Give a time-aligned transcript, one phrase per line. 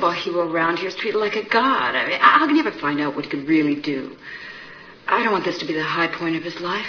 [0.00, 1.94] basketball hero around here is treated like a god.
[1.94, 4.16] I mean, how can you ever find out what he could really do?
[5.06, 6.86] I don't want this to be the high point of his life.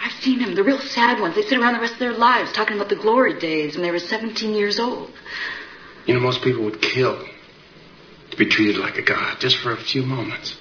[0.00, 1.34] I've seen them, the real sad ones.
[1.34, 3.90] They sit around the rest of their lives talking about the glory days when they
[3.90, 5.10] were 17 years old.
[6.06, 7.24] You know, most people would kill
[8.30, 10.56] to be treated like a god just for a few moments.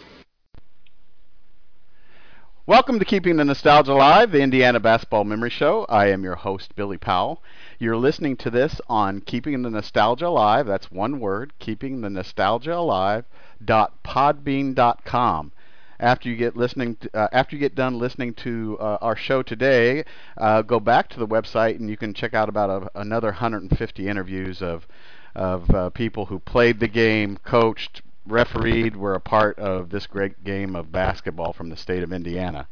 [2.66, 5.86] Welcome to Keeping the Nostalgia Alive, the Indiana Basketball Memory Show.
[5.88, 7.42] I am your host, Billy Powell.
[7.80, 10.66] You're listening to this on Keeping the Nostalgia Alive.
[10.66, 13.26] That's one word, Keeping the Nostalgia Alive.
[13.64, 15.52] Dot podbean.com.
[16.00, 19.44] After you get listening, to, uh, after you get done listening to uh, our show
[19.44, 20.06] today,
[20.38, 24.08] uh, go back to the website and you can check out about a, another 150
[24.08, 24.88] interviews of
[25.36, 30.44] of uh, people who played the game, coached, refereed, were a part of this great
[30.44, 32.68] game of basketball from the state of Indiana.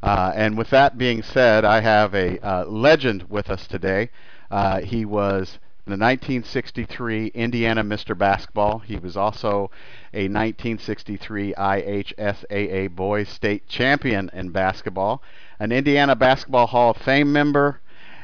[0.00, 4.10] Uh, and with that being said, I have a uh, legend with us today.
[4.50, 8.16] Uh, he was the 1963 Indiana Mr.
[8.16, 8.78] Basketball.
[8.78, 9.70] He was also
[10.14, 15.22] a 1963 IHSAA Boys State Champion in basketball,
[15.60, 17.82] an Indiana Basketball Hall of Fame member,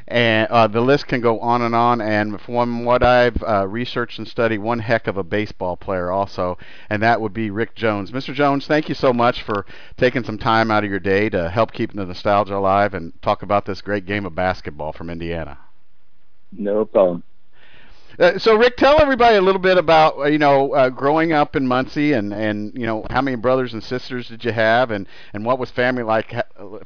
[0.08, 2.00] and uh, the list can go on and on.
[2.00, 6.56] And from what I've uh, researched and studied, one heck of a baseball player also,
[6.88, 8.10] and that would be Rick Jones.
[8.10, 8.32] Mr.
[8.32, 9.66] Jones, thank you so much for
[9.98, 13.42] taking some time out of your day to help keep the nostalgia alive and talk
[13.42, 15.58] about this great game of basketball from Indiana.
[16.52, 17.22] No problem.
[18.18, 21.56] Uh, so Rick, tell everybody a little bit about uh, you know uh, growing up
[21.56, 25.06] in Muncie and and you know how many brothers and sisters did you have and
[25.32, 26.34] and what was family like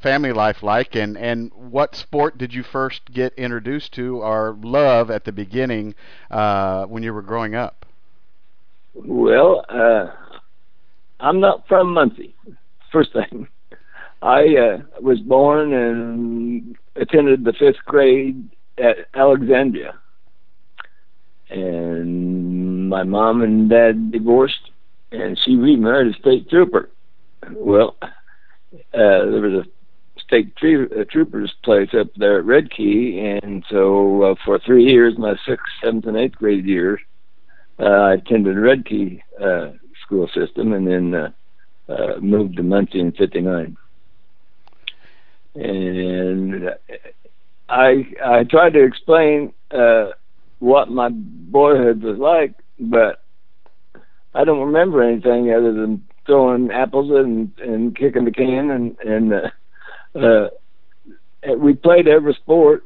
[0.00, 5.10] family life like and and what sport did you first get introduced to or love
[5.10, 5.94] at the beginning
[6.30, 7.84] uh, when you were growing up?
[8.94, 10.12] Well, uh,
[11.18, 12.36] I'm not from Muncie.
[12.92, 13.48] First thing,
[14.22, 19.94] I uh, was born and attended the fifth grade at Alexandria
[21.50, 24.70] and my mom and dad divorced,
[25.12, 26.90] and she remarried a state trooper.
[27.50, 28.10] Well, uh,
[28.92, 34.58] there was a state uh, trooper's place up there at Redkey, and so uh, for
[34.58, 37.00] three years, my sixth, seventh, and eighth grade years,
[37.78, 39.72] uh, I attended Redkey uh,
[40.04, 41.30] school system, and then uh,
[41.88, 43.76] uh, moved to Muncie in '59.
[45.56, 46.70] And
[47.68, 49.52] I I tried to explain.
[49.70, 50.10] Uh,
[50.64, 53.22] what my boyhood was like, but
[54.34, 59.32] I don't remember anything other than throwing apples and and kicking the can and and
[59.34, 60.48] uh, uh,
[61.58, 62.84] we played every sport.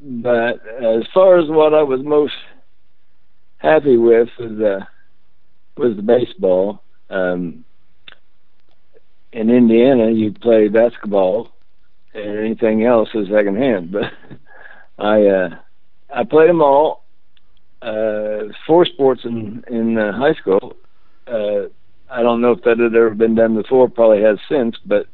[0.00, 2.34] But as far as what I was most
[3.58, 4.84] happy with was uh,
[5.76, 6.80] was the baseball.
[7.10, 7.64] Um,
[9.32, 11.50] in Indiana, you play basketball,
[12.14, 13.92] and anything else is second hand.
[13.92, 14.04] But
[15.04, 15.48] I uh,
[16.14, 17.04] I played them all.
[17.82, 20.74] Uh, four sports in in uh, high school.
[21.26, 21.68] Uh,
[22.10, 23.88] I don't know if that had ever been done before.
[23.88, 25.06] Probably has since, but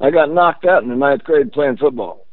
[0.00, 2.26] I got knocked out in the ninth grade playing football.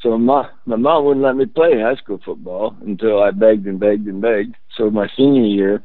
[0.00, 3.78] So my my mom wouldn't let me play high school football until I begged and
[3.78, 4.56] begged and begged.
[4.76, 5.84] So my senior year,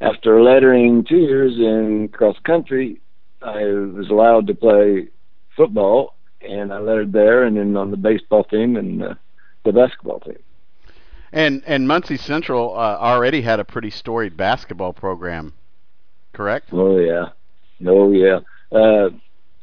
[0.00, 3.00] after lettering two years in cross country,
[3.42, 5.08] I was allowed to play
[5.56, 9.14] football, and I lettered there, and then on the baseball team and uh,
[9.64, 10.38] the basketball team.
[11.32, 15.52] And and Muncie Central uh, already had a pretty storied basketball program,
[16.32, 16.68] correct?
[16.72, 17.26] Oh yeah,
[17.86, 18.40] oh yeah.
[18.72, 19.10] Uh,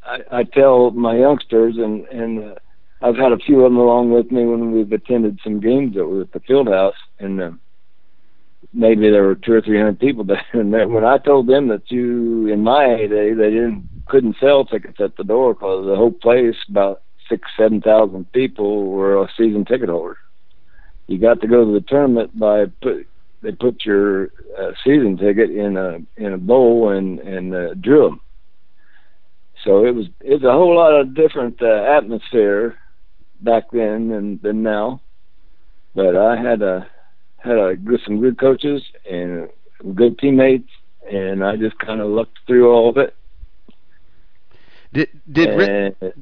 [0.04, 2.56] I, I tell my youngsters, and and uh,
[3.02, 6.06] I've had a few of them along with me when we've attended some games that
[6.06, 7.52] were at the field house, and uh,
[8.72, 10.46] maybe there were two or three hundred people there.
[10.54, 14.98] And when I told them that you, in my heyday, they didn't couldn't sell tickets
[15.00, 19.66] at the door because the whole place, about six seven thousand people, were a season
[19.66, 20.18] ticket holders
[21.08, 23.08] you got to go to the tournament by put
[23.42, 24.30] they put your
[24.60, 28.22] uh, season ticket in a in a bowl and and uh, drew them.
[29.64, 32.76] So it was it's a whole lot of different uh, atmosphere
[33.42, 35.02] back then than than now.
[35.94, 36.88] But I had a
[37.38, 39.50] had a good some good coaches and
[39.94, 40.70] good teammates,
[41.12, 43.16] and I just kind of looked through all of it.
[44.94, 46.16] Did did Rick,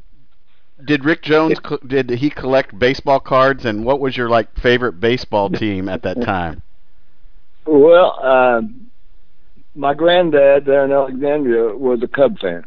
[0.85, 5.49] did Rick Jones did he collect baseball cards and what was your like favorite baseball
[5.49, 6.61] team at that time?
[7.65, 8.61] Well, uh,
[9.75, 12.65] my granddad there in Alexandria was a Cub fan,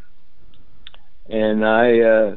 [1.28, 2.36] and I uh,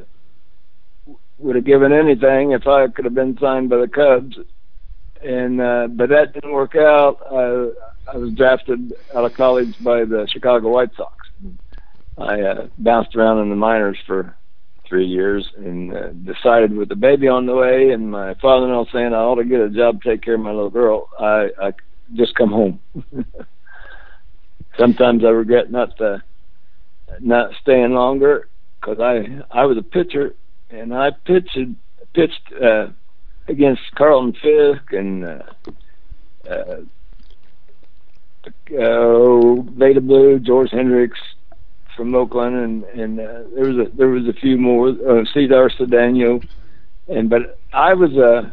[1.37, 4.37] would have given anything if I could have been signed by the Cubs.
[5.21, 7.19] And uh, but that didn't work out.
[7.29, 11.18] I, I was drafted out of college by the Chicago White Sox.
[12.19, 14.35] I uh, bounced around in the minors for
[14.87, 19.13] three years and uh, decided with the baby on the way and my father-in-law saying
[19.13, 21.73] I ought to get a job to take care of my little girl, I, I
[22.15, 22.79] just come home.
[24.77, 26.19] Sometimes I regret not uh,
[27.19, 28.49] not staying longer
[28.79, 30.35] because I I was a pitcher
[30.69, 31.57] and I pitched
[32.13, 32.87] pitched uh,
[33.47, 35.39] against Carlton Fisk and uh,
[36.49, 36.81] uh,
[38.79, 41.19] uh, Blue, George Hendricks
[41.95, 45.69] from Oakland, and and uh, there was a there was a few more, uh, Cesar
[45.69, 46.43] Cedeno,
[47.07, 48.49] and but I was a uh,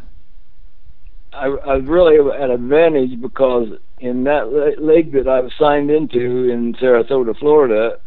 [1.32, 3.68] I, I was really at advantage because
[3.98, 7.98] in that league that I was signed into in Sarasota, Florida,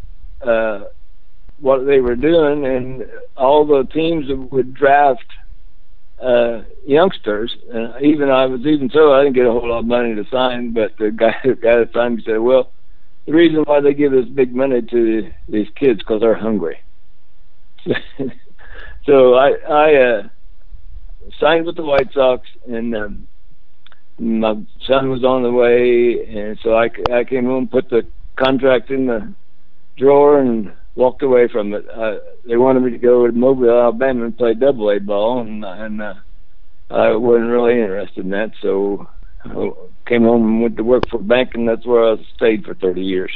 [0.41, 0.85] uh,
[1.59, 3.05] what they were doing, and
[3.35, 5.25] all the teams would draft
[6.21, 7.55] uh, youngsters.
[7.71, 10.25] And even I was even so, I didn't get a whole lot of money to
[10.31, 10.73] sign.
[10.73, 12.71] But the guy, the guy that signed me said, "Well,
[13.29, 16.79] the reason why they give this big money to these kids because they're hungry."
[19.05, 20.23] so I I uh,
[21.39, 23.27] signed with the White Sox, and um,
[24.17, 24.55] my
[24.87, 29.05] son was on the way, and so I I came home, put the contract in
[29.05, 29.31] the
[29.95, 31.85] drawer, and walked away from it.
[31.87, 32.15] Uh,
[32.47, 36.01] they wanted me to go to Mobile, Alabama, and play Double A ball, and and
[36.01, 36.15] uh,
[36.89, 38.53] I wasn't really interested in that.
[38.61, 39.07] So
[40.09, 42.73] came home and went to work for a bank, and that's where I stayed for
[42.73, 43.31] 30 years.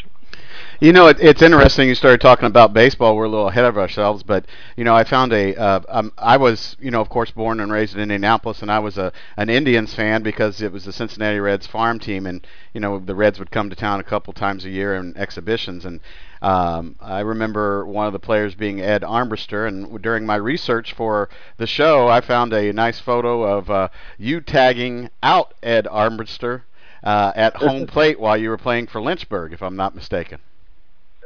[0.79, 3.15] You know, it, it's interesting you started talking about baseball.
[3.15, 4.45] We're a little ahead of ourselves, but
[4.75, 5.55] you know, I found a.
[5.55, 8.79] Uh, um, I was, you know, of course, born and raised in Indianapolis, and I
[8.79, 12.81] was a an Indians fan because it was the Cincinnati Reds farm team, and you
[12.81, 15.99] know, the Reds would come to town a couple times a year in exhibitions, and
[16.41, 21.29] um, I remember one of the players being Ed Armbrister, and during my research for
[21.57, 26.63] the show, I found a nice photo of uh, you tagging out Ed Armbrister
[27.03, 30.39] uh, at home plate while you were playing for Lynchburg, if I'm not mistaken.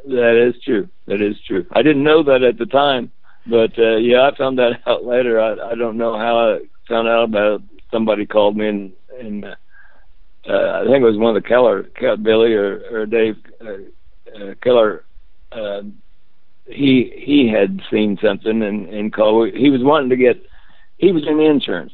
[0.06, 0.88] That is true.
[1.06, 1.66] That is true.
[1.72, 3.12] I didn't know that at the time,
[3.46, 5.40] but uh, yeah, I found that out later.
[5.40, 7.68] I, I don't know how I found out about it.
[7.92, 9.56] Somebody called me and and uh,
[10.48, 11.84] uh, I think it was one of the Keller,
[12.18, 13.74] Billy or, or Dave uh,
[14.36, 15.04] uh, Keller.
[15.52, 15.84] Uh,
[16.66, 19.54] he he had seen something and and called.
[19.54, 20.42] He was wanting to get.
[20.98, 21.94] He was in insurance.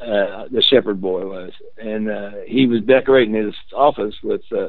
[0.00, 4.68] Uh, the shepherd boy was, and uh, he was decorating his office with uh,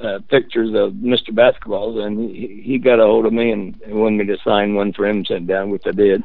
[0.00, 1.30] uh, pictures of Mr.
[1.30, 4.74] Basketballs, and he, he got a hold of me and, and wanted me to sign
[4.74, 6.22] one for him, sent down, which I did.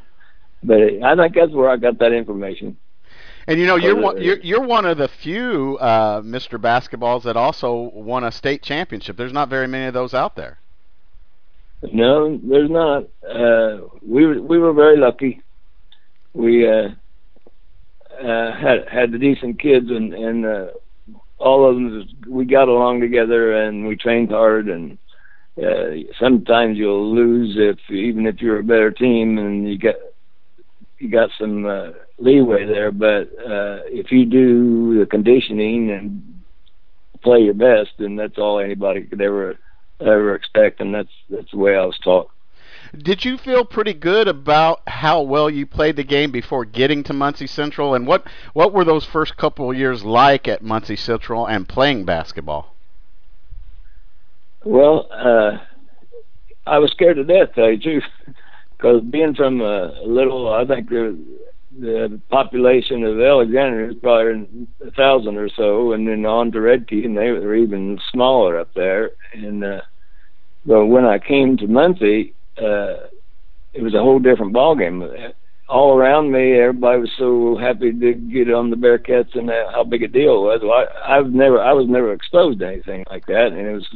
[0.63, 2.77] But I think that's where I got that information.
[3.47, 6.59] And you know, you're one, you're you're one of the few uh, Mr.
[6.59, 9.17] Basketballs that also won a state championship.
[9.17, 10.59] There's not very many of those out there.
[11.81, 13.07] No, there's not.
[13.27, 15.41] Uh, we were we were very lucky.
[16.33, 16.89] We uh,
[18.19, 20.68] uh, had had decent kids, and and uh,
[21.39, 24.98] all of them we got along together and we trained hard and
[25.57, 29.95] uh, sometimes you'll lose if even if you're a better team and you get
[31.00, 36.42] you got some uh, leeway there but uh, if you do the conditioning and
[37.24, 39.57] play your best then that's all anybody could ever
[40.01, 42.30] ever expect and that's that's the way I was taught
[42.97, 47.13] did you feel pretty good about how well you played the game before getting to
[47.13, 47.94] Muncie Central?
[47.94, 52.06] And what what were those first couple of years like at Muncie Central and playing
[52.06, 52.75] basketball?
[54.63, 55.57] Well, uh,
[56.68, 58.03] I was scared to death, you truth,
[58.77, 61.18] because being from a little, I think the,
[61.80, 67.06] the population of Alexandria is probably a thousand or so, and then on to Redkey,
[67.06, 69.11] and they were even smaller up there.
[69.33, 69.81] And uh,
[70.66, 73.07] but when I came to Muncie, uh,
[73.73, 75.04] it was a whole different ball game.
[75.68, 80.04] All around me, everybody was so happy to get on the Bearcats and how big
[80.04, 80.61] a deal it was.
[80.63, 83.87] Well, I, I've never, I was never exposed to anything like that, and it was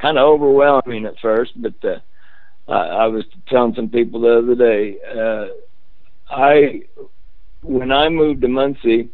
[0.00, 1.52] kind of overwhelming at first.
[1.56, 1.98] But uh,
[2.68, 5.46] I, I was telling some people the other day, uh,
[6.30, 6.82] I
[7.62, 9.10] when I moved to Muncie,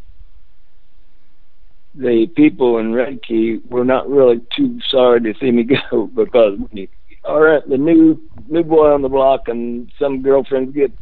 [1.94, 6.68] the people in Redkey were not really too sorry to see me go because when
[6.72, 6.88] you
[7.24, 10.92] all right, the new new boy on the block, and some girlfriends get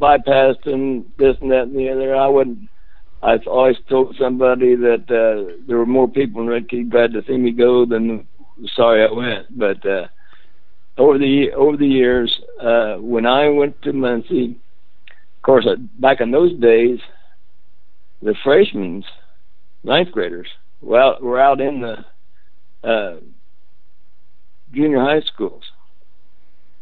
[0.00, 2.14] bypassed and this and that and the other.
[2.14, 2.68] I wouldn't.
[3.22, 7.38] I've always told somebody that uh, there were more people in Redkey glad to see
[7.38, 8.26] me go than
[8.76, 9.58] sorry I went.
[9.58, 10.08] But uh,
[10.98, 14.60] over the over the years, uh, when I went to Muncie,
[15.08, 16.98] of course, uh, back in those days,
[18.20, 19.04] the freshmen,
[19.84, 20.48] ninth graders,
[20.94, 23.16] out, were out in the uh,
[24.74, 25.62] junior high schools,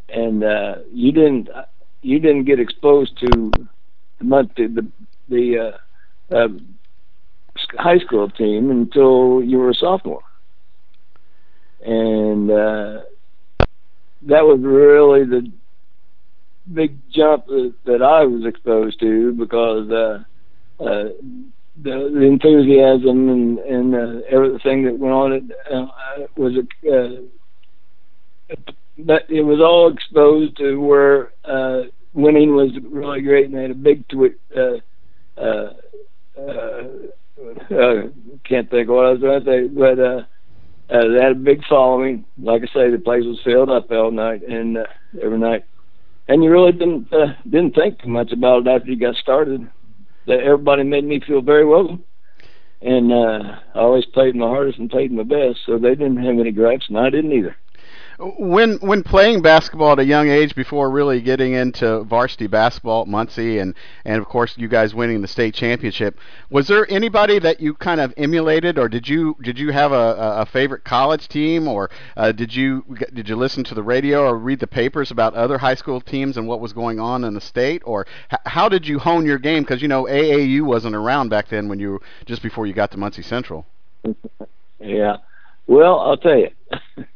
[0.08, 1.48] and uh, you didn't
[2.02, 3.66] you didn't get exposed to
[4.20, 4.86] the the
[5.28, 5.72] the
[6.30, 6.48] uh, uh,
[7.78, 10.22] high school team until you were a sophomore,
[11.84, 13.02] and uh,
[14.22, 15.52] that was really the
[16.72, 20.22] big jump that, I was exposed to because uh,
[20.82, 21.08] uh,
[21.80, 25.86] the, the enthusiasm and and uh, everything that went on it uh,
[26.36, 26.52] was
[26.90, 27.22] uh,
[28.98, 31.82] but it was all exposed to where uh,
[32.14, 35.72] winning was really great, and they had a big twi- uh, uh,
[36.38, 36.82] uh,
[37.74, 38.02] uh,
[38.44, 40.22] can't think of what I was going to say, but uh,
[40.90, 42.24] uh, they had a big following.
[42.38, 44.84] Like I say, the place was filled up all night and uh,
[45.22, 45.64] every night,
[46.28, 49.68] and you really didn't uh, didn't think too much about it after you got started.
[50.26, 52.04] That everybody made me feel very welcome,
[52.80, 56.38] and uh, I always played my hardest and played my best, so they didn't have
[56.38, 57.56] any gripes, and I didn't either
[58.38, 63.08] when when playing basketball at a young age before really getting into varsity basketball at
[63.08, 63.74] Muncie and
[64.04, 68.00] and of course you guys winning the state championship was there anybody that you kind
[68.00, 72.30] of emulated or did you did you have a, a favorite college team or uh,
[72.30, 75.74] did you did you listen to the radio or read the papers about other high
[75.74, 77.82] school teams and what was going on in the state?
[77.84, 79.62] Or h- how did you hone your game?
[79.62, 82.98] Because you know AAU wasn't around back then when you just before you got to
[82.98, 83.66] Muncie Central.
[84.84, 85.18] Yeah.
[85.68, 86.48] Well I'll tell you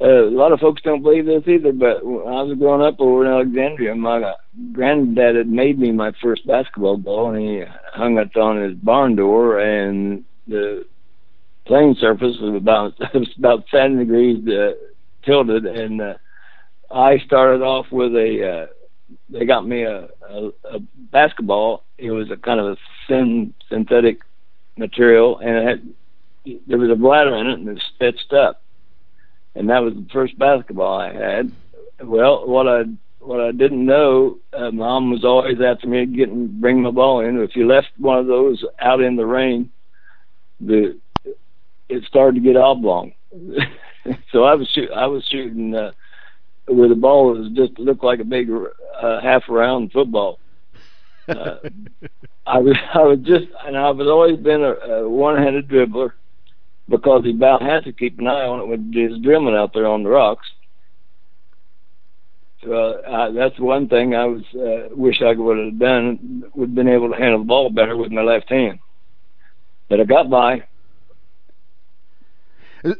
[0.00, 3.00] uh, a lot of folks don't believe this either, but when I was growing up
[3.00, 4.34] over in Alexandria, my
[4.72, 9.16] granddad had made me my first basketball ball, and he hung it on his barn
[9.16, 10.84] door, and the
[11.66, 14.72] playing surface was about was about seven degrees uh,
[15.24, 16.14] tilted, and uh,
[16.90, 18.66] I started off with a.
[18.66, 18.66] Uh,
[19.30, 20.78] they got me a, a, a
[21.10, 21.82] basketball.
[21.96, 22.76] It was a kind of a
[23.08, 24.20] thin synthetic
[24.76, 28.62] material, and it had there was a bladder in it, and it stitched up
[29.58, 31.52] and that was the first basketball I had.
[32.00, 32.84] Well, what I
[33.18, 37.40] what I didn't know, uh, mom was always after me getting bring my ball in.
[37.40, 39.70] If you left one of those out in the rain,
[40.60, 40.98] the
[41.88, 43.12] it started to get oblong.
[44.32, 45.90] so I was shoot, I was shooting uh,
[46.68, 50.38] with a ball that was just looked like a big uh, half round football.
[51.26, 51.56] Uh,
[52.46, 56.12] I was I was just and I've always been a, a one-handed dribbler
[56.88, 59.86] because he about has to keep an eye on it when he's drilling out there
[59.86, 60.46] on the rocks.
[62.64, 66.44] So uh, that's one thing I was uh, wish I would have done.
[66.54, 68.80] Would been able to handle the ball better with my left hand,
[69.88, 70.64] but I got by.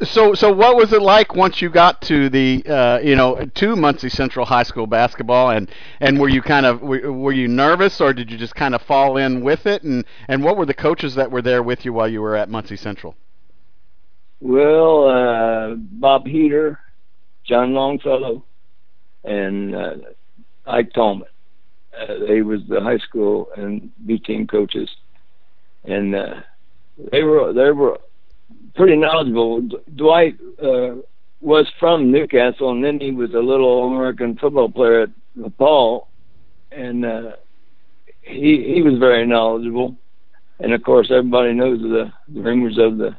[0.02, 3.76] So, so what was it like once you got to the, uh, you know, to
[3.76, 8.00] Muncie Central High School basketball, and and were you kind of were, were you nervous,
[8.00, 10.75] or did you just kind of fall in with it, and and what were the
[10.75, 13.16] coaches that were there with you while you were at Muncie Central?
[14.40, 16.78] Well, uh, Bob Heater,
[17.45, 18.45] John Longfellow,
[19.25, 19.95] and uh,
[20.66, 21.28] Ike Tallman.
[21.99, 24.88] Uh, they was the high school and B team coaches,
[25.85, 26.35] and uh,
[27.11, 27.99] they were they were
[28.76, 29.62] pretty knowledgeable.
[29.62, 30.97] D- Dwight uh,
[31.40, 36.07] was from Newcastle, and then he was a little American football player at Paul,
[36.71, 37.33] and uh,
[38.21, 39.97] he he was very knowledgeable.
[40.61, 43.16] And of course, everybody knows the, the rumors of the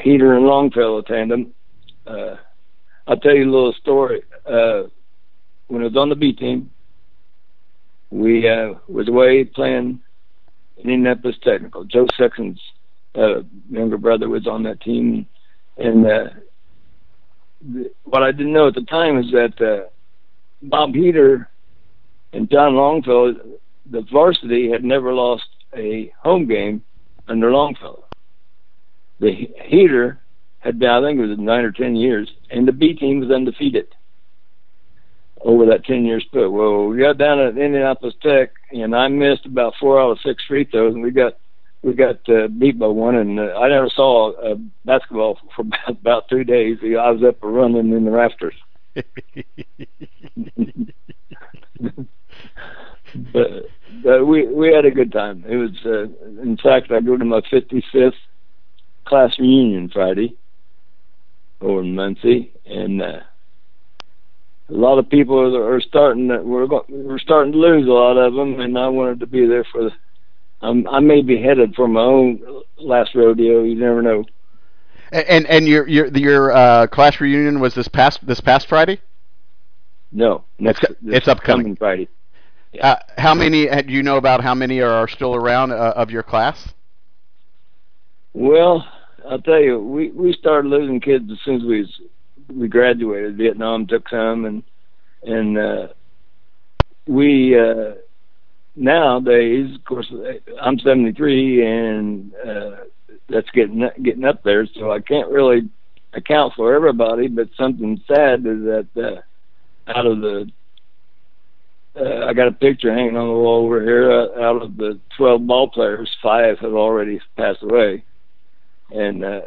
[0.00, 1.52] Heater and Longfellow tandem.
[2.06, 2.36] Uh,
[3.06, 4.22] I'll tell you a little story.
[4.44, 4.84] Uh,
[5.68, 6.70] when I was on the B team,
[8.10, 10.00] we uh, was away playing
[10.78, 11.84] in Indianapolis Technical.
[11.84, 12.60] Joe Sexton's
[13.14, 15.26] uh, younger brother was on that team,
[15.76, 16.24] and uh,
[18.04, 19.88] what I didn't know at the time is that uh,
[20.62, 21.48] Bob Heater
[22.32, 23.34] and John Longfellow,
[23.90, 26.82] the varsity, had never lost a home game
[27.28, 28.05] under Longfellow
[29.20, 30.20] the heater
[30.58, 33.30] had been, I think it was nine or ten years, and the B team was
[33.30, 33.86] undefeated
[35.40, 36.50] over that ten year split.
[36.50, 40.44] Well, we got down at Indianapolis Tech, and I missed about four out of six
[40.46, 41.34] free throws, and we got
[41.82, 43.14] we got uh, beat by one.
[43.14, 46.78] And uh, I never saw uh, basketball for about, about two days.
[46.82, 48.54] I was up running in the rafters.
[53.32, 53.48] but,
[54.02, 55.44] but we we had a good time.
[55.46, 56.04] It was, uh,
[56.42, 58.14] in fact, I go to my 55th
[59.06, 60.36] class reunion Friday
[61.60, 63.20] over in Muncie, and uh,
[64.68, 66.28] a lot of people are, are starting.
[66.28, 69.26] To, we're go, we're starting to lose a lot of them, and I wanted to
[69.26, 69.84] be there for.
[69.84, 69.90] The,
[70.62, 73.62] I'm, I may be headed for my own last rodeo.
[73.62, 74.24] You never know.
[75.12, 79.00] And and your your your uh, class reunion was this past this past Friday.
[80.12, 82.08] No, next it's, it's upcoming Friday.
[82.72, 82.86] Yeah.
[82.88, 84.42] Uh, how many do you know about?
[84.42, 86.72] How many are still around uh, of your class?
[88.34, 88.86] Well,
[89.28, 91.92] I'll tell you, we we started losing kids as soon as we
[92.54, 93.36] we graduated.
[93.36, 94.62] Vietnam took some, and
[95.22, 95.88] and uh,
[97.06, 97.94] we uh,
[98.76, 100.12] nowadays, of course,
[100.60, 102.70] I'm 73, and uh,
[103.28, 104.66] that's getting getting up there.
[104.74, 105.68] So I can't really
[106.12, 107.28] account for everybody.
[107.28, 110.50] But something sad is that uh, out of the
[111.98, 114.12] uh, I got a picture hanging on the wall over here.
[114.12, 118.04] Uh, out of the 12 ball players, five have already passed away,
[118.90, 119.40] and uh,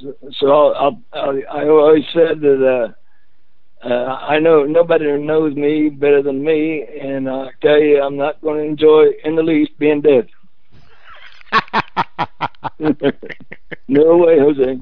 [0.00, 2.94] so, so I'll, I'll, I always said that
[3.84, 8.16] uh, uh, I know nobody knows me better than me, and I tell you, I'm
[8.16, 10.28] not going to enjoy in the least being dead.
[13.88, 14.80] no way, Jose.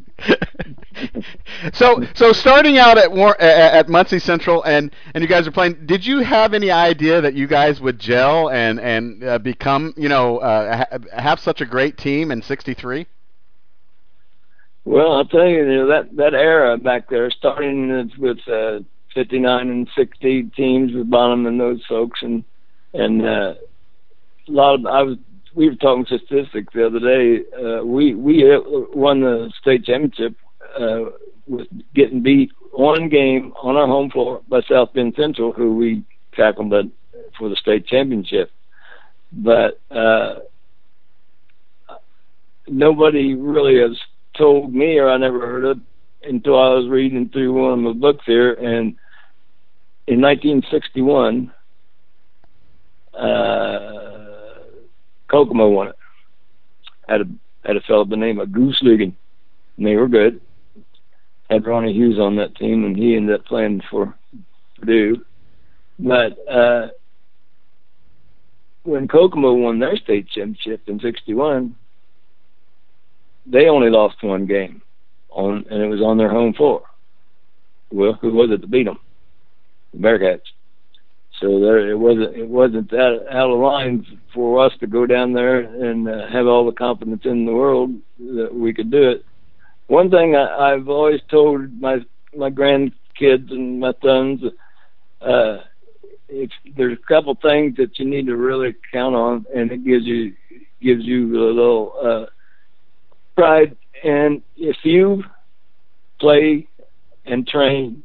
[1.73, 5.87] so, so starting out at War, at Muncie Central, and and you guys are playing.
[5.87, 10.09] Did you have any idea that you guys would gel and and uh, become, you
[10.09, 13.07] know, uh, ha- have such a great team in '63?
[14.87, 18.78] Well, I'll tell you, you know, that that era back there, starting with uh,
[19.14, 22.45] 59 and 60 teams with Bonham and those folks, and
[22.95, 23.55] and uh,
[24.49, 25.16] a lot of I was
[25.57, 27.43] we were talking statistics the other day.
[27.52, 28.45] Uh, we we
[28.95, 30.37] won the state championship
[30.78, 31.07] uh,
[31.49, 36.05] with getting beat one game on our home floor by South Bend Central, who we
[36.33, 36.73] tackled
[37.37, 38.52] for the state championship.
[39.33, 40.37] But uh,
[42.69, 43.99] nobody really has
[44.37, 45.81] told me, or I never heard of,
[46.23, 48.55] until I was reading through one of my books here.
[48.55, 48.97] And
[50.07, 51.52] in 1961.
[53.12, 53.97] Uh,
[55.28, 55.97] Kokomo won it.
[57.09, 57.25] Had a
[57.64, 59.14] had a fellow by the name of Goose Ligon,
[59.76, 60.40] and they were good.
[61.50, 64.14] Had Ronnie Hughes on that team, and he ended up playing for
[64.78, 65.25] Purdue.
[65.99, 66.88] But uh,
[68.83, 71.75] when Kokomo won their state championship in '61,
[73.47, 74.83] they only lost one game,
[75.31, 76.83] on and it was on their home floor.
[77.91, 78.99] Well, who was it to beat them?
[79.93, 80.41] The Bearcats.
[81.41, 85.35] So there, it wasn't it wasn't that out of line for us to go down
[85.35, 89.25] there and uh, have all the confidence in the world that we could do it.
[89.88, 91.99] One thing I, I've always told my
[92.35, 94.41] my grandkids and my sons,
[95.21, 95.59] uh,
[96.29, 100.07] if there's a couple things that you need to really count on, and it gives
[100.07, 100.35] you
[100.81, 102.29] gives you a little
[103.37, 103.76] pride.
[104.02, 105.23] And if you
[106.21, 106.66] play
[107.25, 108.02] and train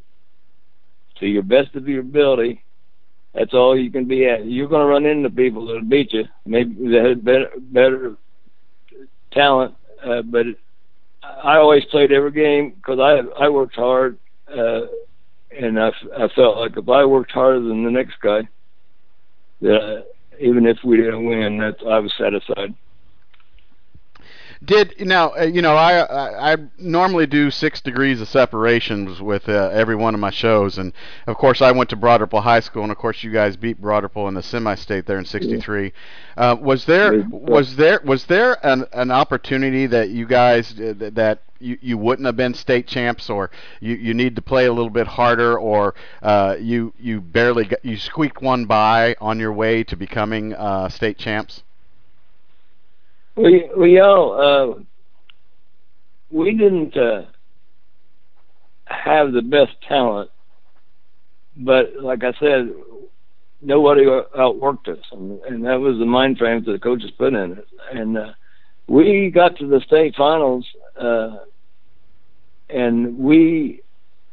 [1.20, 2.64] to your best of your ability
[3.34, 4.46] that's all you can be at.
[4.46, 8.16] You're going to run into people that'll beat you, maybe that have better, better
[9.32, 9.76] talent.
[10.04, 10.46] Uh, but
[11.24, 14.18] I always played every game because I I worked hard,
[14.50, 14.82] uh,
[15.58, 18.42] and I, I felt like if I worked harder than the next guy,
[19.62, 20.02] that uh,
[20.40, 22.74] even if we didn't win, that I was satisfied.
[24.64, 25.34] Did now?
[25.36, 29.96] Uh, you know, I, I, I normally do six degrees of separations with uh, every
[29.96, 30.94] one of my shows, and
[31.26, 34.28] of course I went to Ripple High School, and of course you guys beat Ripple
[34.28, 35.94] in the semi-state there in '63.
[36.38, 41.42] Uh, was there was there was there an an opportunity that you guys uh, that
[41.60, 44.92] you, you wouldn't have been state champs, or you, you need to play a little
[44.92, 49.84] bit harder, or uh, you you barely got, you squeaked one by on your way
[49.86, 51.64] to becoming uh, state champs?
[53.36, 54.84] We we all uh,
[56.30, 57.24] we didn't uh,
[58.86, 60.30] have the best talent,
[61.58, 62.72] but like I said,
[63.62, 67.54] nobody outworked us, and, and that was the mind frame that the coaches put in
[67.54, 67.68] it.
[67.94, 68.32] And uh,
[68.88, 70.66] we got to the state finals,
[71.00, 71.38] uh,
[72.70, 73.82] and we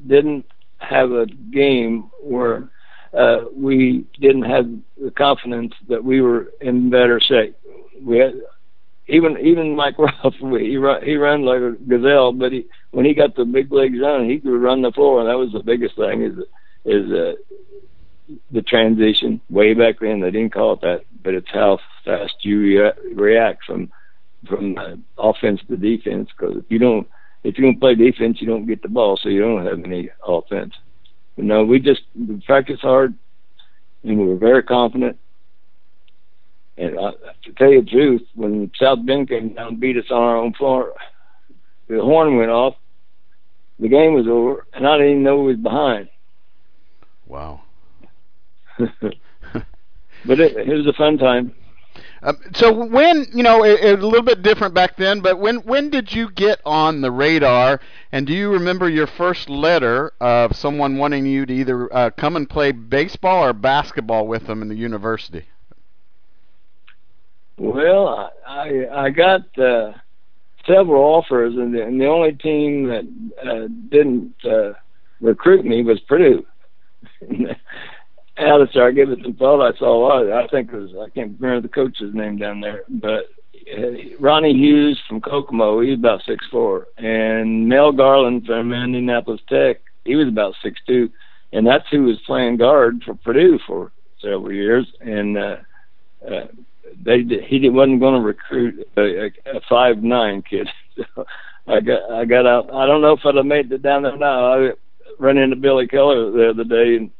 [0.06, 0.46] didn't
[0.78, 2.70] have a game where
[3.16, 4.66] uh, we didn't have
[5.02, 7.56] the confidence that we were in better shape.
[8.00, 8.34] We had
[9.08, 13.14] even even Mike Ruff, he run he ran like a gazelle, but he when he
[13.14, 15.96] got the big legs on, he could run the floor, and that was the biggest
[15.96, 16.38] thing is
[16.84, 17.32] is uh,
[18.50, 19.40] the transition.
[19.50, 23.64] Way back then, they didn't call it that, but it's how fast you re- react
[23.64, 23.90] from
[24.46, 26.28] from uh, offense to defense.
[26.36, 27.08] Because if you don't
[27.44, 30.10] if you don't play defense, you don't get the ball, so you don't have any
[30.26, 30.74] offense.
[31.36, 33.14] But no, we just we practiced hard,
[34.04, 35.18] and we were very confident
[36.78, 37.12] and uh,
[37.44, 40.36] to tell you the truth, when South Bend came down and beat us on our
[40.36, 40.94] own floor,
[41.88, 42.74] the horn went off.
[43.80, 46.08] The game was over, and I didn't even know we was behind.
[47.26, 47.62] Wow.
[48.78, 51.54] but it, it was a fun time.
[52.22, 55.38] Um, so when you know it, it, was a little bit different back then, but
[55.38, 57.80] when when did you get on the radar?
[58.10, 62.36] And do you remember your first letter of someone wanting you to either uh, come
[62.36, 65.44] and play baseball or basketball with them in the university?
[67.58, 69.92] Well, I I got uh,
[70.66, 73.04] several offers, and the, and the only team that
[73.44, 74.74] uh, didn't uh,
[75.20, 76.44] recruit me was Purdue.
[78.38, 79.66] Alistair, I give it some thought.
[79.66, 82.38] I saw a lot of I think it was I can't remember the coach's name
[82.38, 83.24] down there, but
[83.76, 89.40] uh, Ronnie Hughes from Kokomo, he was about six four, and Mel Garland from Indianapolis
[89.48, 91.10] Tech, he was about six two,
[91.52, 93.90] and that's who was playing guard for Purdue for
[94.22, 95.56] several years, and uh,
[96.24, 96.46] uh,
[97.02, 100.68] they he wasn't going to recruit a, a five nine kid.
[101.66, 102.72] I got I got out.
[102.72, 104.52] I don't know if I'd have made it down there now.
[104.52, 104.70] I
[105.18, 107.10] ran into Billy Keller the other day, and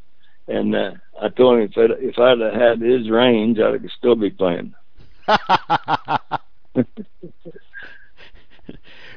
[0.49, 3.91] and uh, I told him if I'd, if I'd have had his range, I could
[3.97, 4.75] still be playing.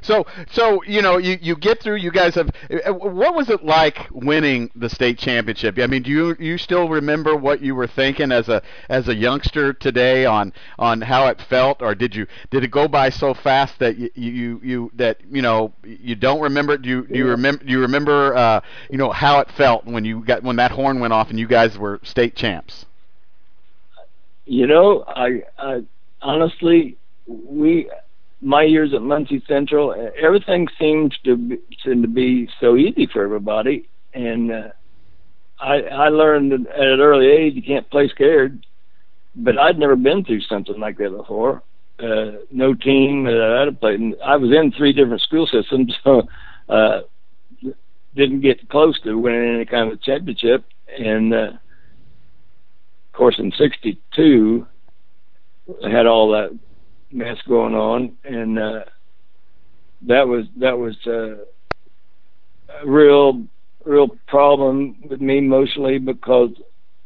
[0.01, 1.95] So, so you know, you you get through.
[1.97, 2.49] You guys have.
[2.69, 5.77] uh, What was it like winning the state championship?
[5.79, 9.15] I mean, do you you still remember what you were thinking as a as a
[9.15, 13.33] youngster today on on how it felt, or did you did it go by so
[13.33, 16.77] fast that you you, you that you know you don't remember?
[16.77, 20.03] Do you do you remember do you remember uh, you know how it felt when
[20.05, 22.85] you got when that horn went off and you guys were state champs?
[24.45, 25.83] You know, I, I
[26.21, 27.89] honestly, we,
[28.41, 33.07] my years at Muncie Central, uh, everything seems to be, seem to be so easy
[33.11, 34.67] for everybody, and uh,
[35.59, 38.65] I, I learned at an early age you can't play scared,
[39.35, 41.63] but I'd never been through something like that before.
[41.99, 43.99] Uh, no team that I'd played.
[43.99, 44.15] in.
[44.25, 46.23] I was in three different school systems, so
[46.67, 47.01] uh,
[48.15, 50.65] didn't get close to winning any kind of championship,
[50.97, 51.33] and.
[51.33, 51.51] Uh,
[53.11, 54.65] of course, in '62,
[55.83, 56.57] I had all that
[57.11, 58.83] mess going on, and uh,
[60.07, 61.43] that was that was uh,
[62.81, 63.43] a real
[63.85, 66.51] real problem with me emotionally because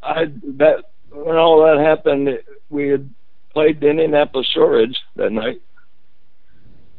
[0.04, 0.26] I
[0.58, 2.30] that when all that happened,
[2.70, 3.10] we had
[3.54, 5.62] played the Indianapolis Shortridge that night,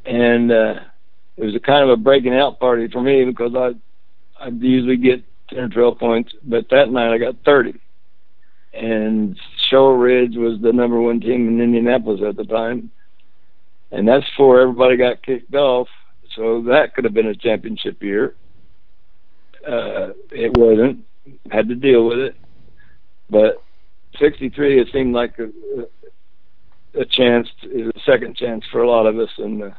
[0.05, 0.75] and uh,
[1.37, 3.73] it was a kind of a breaking out party for me because I
[4.45, 7.81] I'd usually get ten or twelve points, but that night I got thirty
[8.77, 9.39] and
[9.71, 12.91] Shortridge was the number one team in Indianapolis at the time,
[13.91, 15.89] and that's before everybody got kicked off.
[16.35, 18.35] So that could have been a championship year.
[19.67, 21.05] Uh, it wasn't.
[21.51, 22.37] Had to deal with it,
[23.29, 23.61] but
[24.21, 25.51] '63 it seemed like a,
[27.01, 29.71] a chance, a second chance for a lot of us, and uh,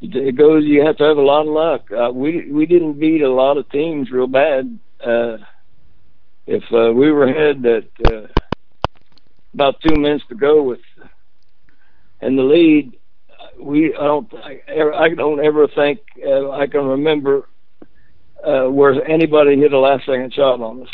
[0.00, 0.64] it goes.
[0.64, 1.90] You have to have a lot of luck.
[1.92, 4.78] Uh, we we didn't beat a lot of teams real bad.
[5.04, 5.36] Uh,
[6.46, 8.26] if uh, we were ahead at uh,
[9.54, 10.80] about two minutes to go with
[12.22, 12.96] in the lead,
[13.60, 14.60] we I don't I,
[14.94, 17.48] I don't ever think uh, I can remember
[18.44, 20.88] uh, where anybody hit a last second shot on us.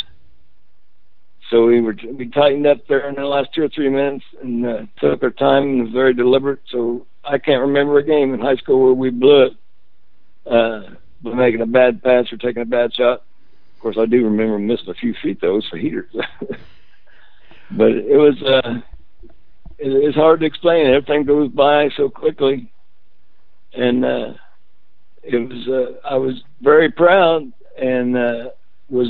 [1.51, 4.67] So we were we tightened up there in the last two or three minutes and
[4.67, 6.61] uh, took our time and was very deliberate.
[6.71, 9.53] So I can't remember a game in high school where we blew it
[10.47, 13.23] uh, by making a bad pass or taking a bad shot.
[13.75, 16.11] Of course, I do remember missing a few feet those for heaters.
[17.71, 18.85] but it was uh, it,
[19.79, 20.87] it's hard to explain.
[20.87, 22.71] Everything goes by so quickly,
[23.75, 24.33] and uh,
[25.23, 28.51] it was uh, I was very proud and uh,
[28.89, 29.09] was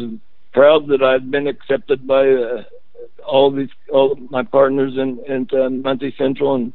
[0.53, 2.63] proud that I'd been accepted by uh,
[3.27, 6.73] all these all my partners in in uh, Muncie Central and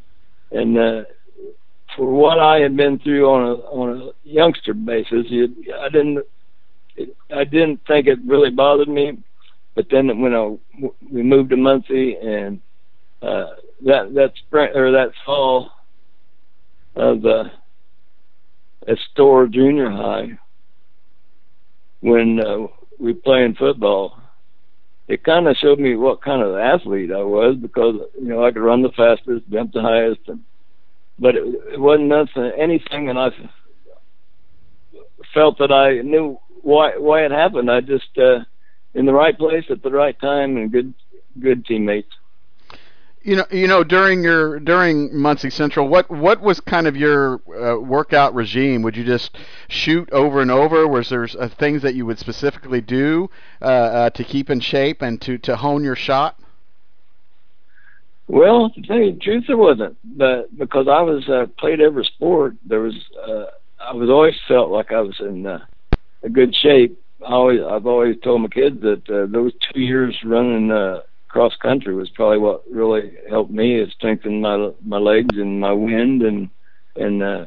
[0.52, 1.04] and uh,
[1.96, 5.26] for what I had been through on a on a youngster basis,
[5.80, 6.26] I didn't
[7.36, 9.18] I didn't think it really bothered me.
[9.76, 10.56] But then when I
[11.12, 12.62] we moved to Muncie and
[13.22, 13.48] uh,
[13.86, 15.72] that that spring or that fall
[16.96, 17.46] of uh,
[18.88, 20.38] at Store Junior High
[22.02, 22.68] when uh,
[23.00, 24.22] we playing football,
[25.08, 28.52] it kind of showed me what kind of athlete I was because you know I
[28.52, 30.42] could run the fastest, jump the highest, and
[31.20, 31.44] but it,
[31.74, 33.30] it wasn't nothing anything, and I
[35.34, 37.70] felt that I knew why why it happened.
[37.70, 38.40] I just uh,
[38.94, 40.94] in the right place at the right time and good
[41.42, 42.12] good teammates.
[43.24, 47.36] You know, you know, during your during Muncie Central, what what was kind of your
[47.48, 48.82] uh, workout regime?
[48.82, 49.38] Would you just
[49.70, 50.86] shoot over and over?
[50.90, 53.30] Was there uh, things that you would specifically do
[53.62, 56.38] uh, uh, to keep in shape and to to hone your shot?
[58.28, 59.98] Well, to tell you the truth, there wasn't.
[60.04, 63.46] But because I was uh, played every sport, there was uh,
[63.80, 67.00] I was always felt like I was in a good shape.
[67.26, 70.72] I always I've always told my kids that those two years running
[71.34, 73.82] cross country was probably what really helped me.
[73.82, 76.50] It strengthened my my legs and my wind and
[76.96, 77.46] and uh,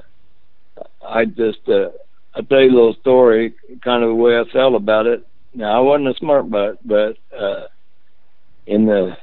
[1.08, 1.90] I just uh,
[2.34, 5.26] I'll tell you a little story, kind of the way I felt about it.
[5.54, 7.68] Now I wasn't a smart butt, but uh,
[8.66, 9.16] in the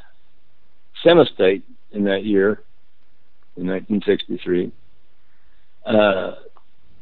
[1.04, 2.64] semi-state in that year,
[3.58, 4.72] in 1963,
[5.86, 6.32] uh,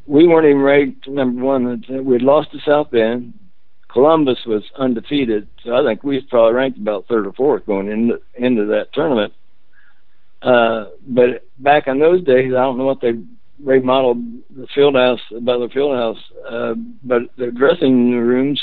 [0.07, 1.83] we weren't even ranked number one.
[2.03, 3.35] We'd lost to South Bend.
[3.91, 8.21] Columbus was undefeated, so I think we probably ranked about third or fourth going into
[8.35, 9.33] into that tournament.
[10.41, 13.13] Uh, but back in those days, I don't know what they
[13.63, 14.23] remodeled
[14.55, 16.17] the field house, Butler field house,
[16.49, 16.73] uh,
[17.03, 18.59] but the dressing rooms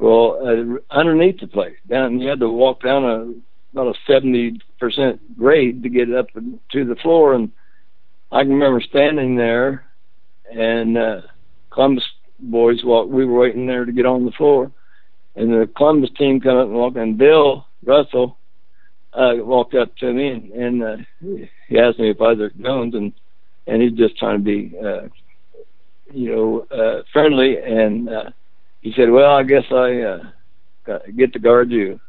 [0.00, 3.34] Well, uh, underneath the place, down you had to walk down a
[3.72, 6.26] about a seventy percent grade to get up
[6.72, 7.52] to the floor, and
[8.32, 9.84] I can remember standing there,
[10.50, 11.20] and uh,
[11.68, 12.04] Columbus
[12.42, 13.10] boys walked.
[13.10, 14.70] We were waiting there to get on the floor,
[15.36, 18.38] and the Columbus team come up and walked, and Bill Russell
[19.12, 20.96] uh, walked up to me and, and uh,
[21.68, 23.12] he asked me if I was Jones, and
[23.66, 25.08] and he's just trying to be, uh,
[26.12, 28.30] you know, uh, friendly, and uh,
[28.80, 30.22] he said, "Well, I guess I uh,
[30.84, 32.00] got, get to guard you."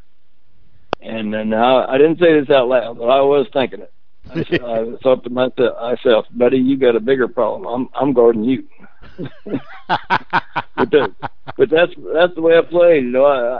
[1.01, 3.93] And then I, I didn't say this out loud, but I was thinking it.
[4.29, 7.67] I, I thought to myself, buddy, you got a bigger problem.
[7.67, 8.63] I'm I'm guarding you.
[9.87, 11.15] But, the,
[11.57, 13.03] but that's that's the way I played.
[13.03, 13.59] You know, I,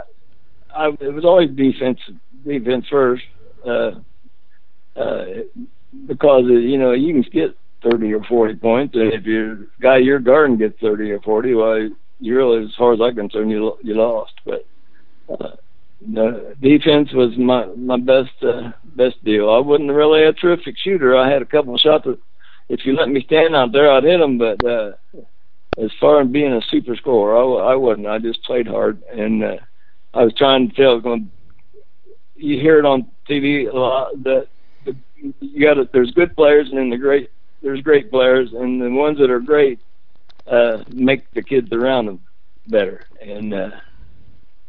[0.74, 2.00] I it was always defense
[2.46, 3.24] defense first,
[3.66, 3.92] uh,
[4.96, 5.26] uh,
[6.08, 10.20] because you know you can get thirty or forty points, and if your guy your
[10.20, 13.96] garden gets thirty or forty, well, you really, as far as I'm concerned, you you
[13.96, 14.34] lost.
[14.46, 14.66] But
[15.30, 15.56] uh,
[16.02, 19.50] the defense was my my best uh, best deal.
[19.50, 21.18] I wasn't really a terrific shooter.
[21.18, 22.20] I had a couple of shots that
[22.70, 24.38] if you let me stand out there, I'd hit them.
[24.38, 24.92] But uh,
[25.78, 28.08] as far as being a super scorer, I, I wasn't.
[28.08, 29.58] I just played hard, and uh,
[30.14, 31.00] I was trying to tell.
[31.00, 31.32] Going,
[32.36, 34.48] you hear it on TV a lot that
[34.86, 34.96] the,
[35.40, 37.30] you got to, there's good players and then the great
[37.62, 39.80] there's great players and the ones that are great
[40.48, 42.22] uh, make the kids around them
[42.68, 43.06] better.
[43.22, 43.70] And uh,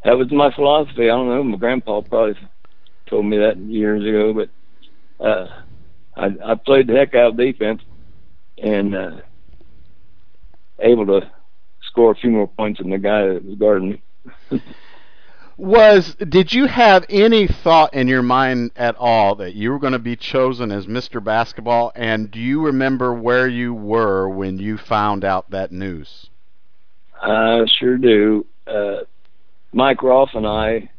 [0.04, 1.04] that was my philosophy.
[1.04, 1.42] I don't know.
[1.42, 2.36] My grandpa probably
[3.06, 5.48] told me that years ago, but uh,
[6.16, 7.80] I, I played the heck out of defense
[8.58, 9.20] and uh,
[10.82, 11.30] able to
[11.82, 14.62] score a few more points than the guy that was guarding me.
[15.56, 19.92] was did you have any thought in your mind at all that you were going
[19.92, 21.22] to be chosen as Mr.
[21.22, 26.30] Basketball and do you remember where you were when you found out that news?
[27.20, 28.46] I sure do.
[28.66, 29.00] Uh,
[29.72, 30.90] Mike Rolfe and I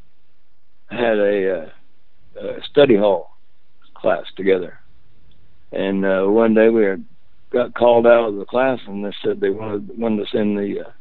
[0.89, 1.71] had a,
[2.39, 3.37] uh, a study hall
[3.95, 4.79] class together.
[5.71, 7.03] And uh, one day we had
[7.53, 10.81] got called out of the class and they said they wanted wanted us in the,
[10.85, 10.91] uh,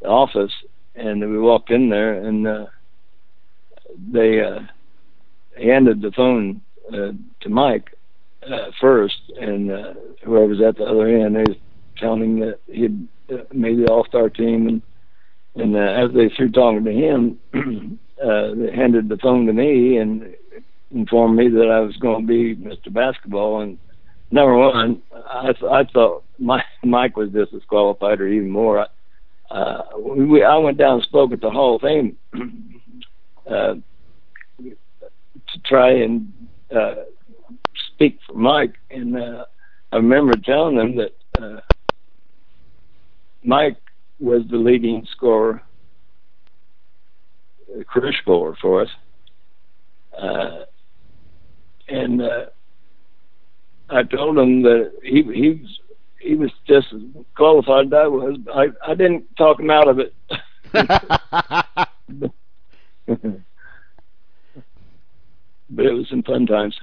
[0.00, 0.52] the office
[0.94, 2.66] and we walked in there and uh,
[4.12, 4.60] they uh,
[5.56, 6.60] handed the phone
[6.92, 7.90] uh, to Mike
[8.50, 9.94] uh, first, and uh,
[10.26, 11.56] was at the other end, they was
[11.96, 14.82] telling that he'd uh, made the All Star team, and
[15.56, 17.38] and uh, as they through talking to him,
[18.22, 20.34] uh, they handed the phone to me and
[20.90, 22.92] informed me that I was going to be Mr.
[22.92, 23.60] Basketball.
[23.60, 23.78] And
[24.30, 28.80] number one, I, I thought Mike, Mike was just or even more.
[28.80, 28.86] I,
[29.54, 32.16] uh, we, I went down and spoke at the Hall of Fame
[33.50, 33.74] uh,
[34.58, 36.32] to try and
[36.74, 36.94] uh,
[37.94, 39.44] speak for Mike, and uh,
[39.92, 41.60] I remember telling them that uh,
[43.44, 43.76] Mike
[44.18, 45.62] was the leading scorer,
[47.92, 48.88] career scorer for us,
[50.20, 50.64] uh,
[51.88, 52.46] and uh,
[53.90, 55.80] I told him that he he was
[56.20, 57.00] he was just as
[57.36, 58.38] qualified as I was.
[58.52, 60.14] I I didn't talk him out of it.
[65.70, 66.78] but it was some fun times.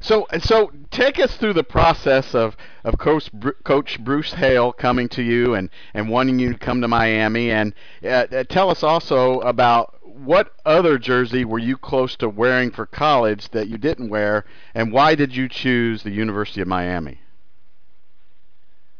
[0.00, 3.30] So, so take us through the process of, of Coach,
[3.64, 7.74] Coach Bruce Hale coming to you and, and wanting you to come to Miami, and
[8.04, 12.86] uh, uh, tell us also about what other jersey were you close to wearing for
[12.86, 17.20] college that you didn't wear, and why did you choose the University of Miami?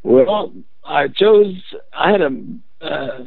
[0.02, 0.52] Well,
[0.85, 1.55] I chose.
[1.92, 2.31] I had a.
[2.81, 3.24] Uh,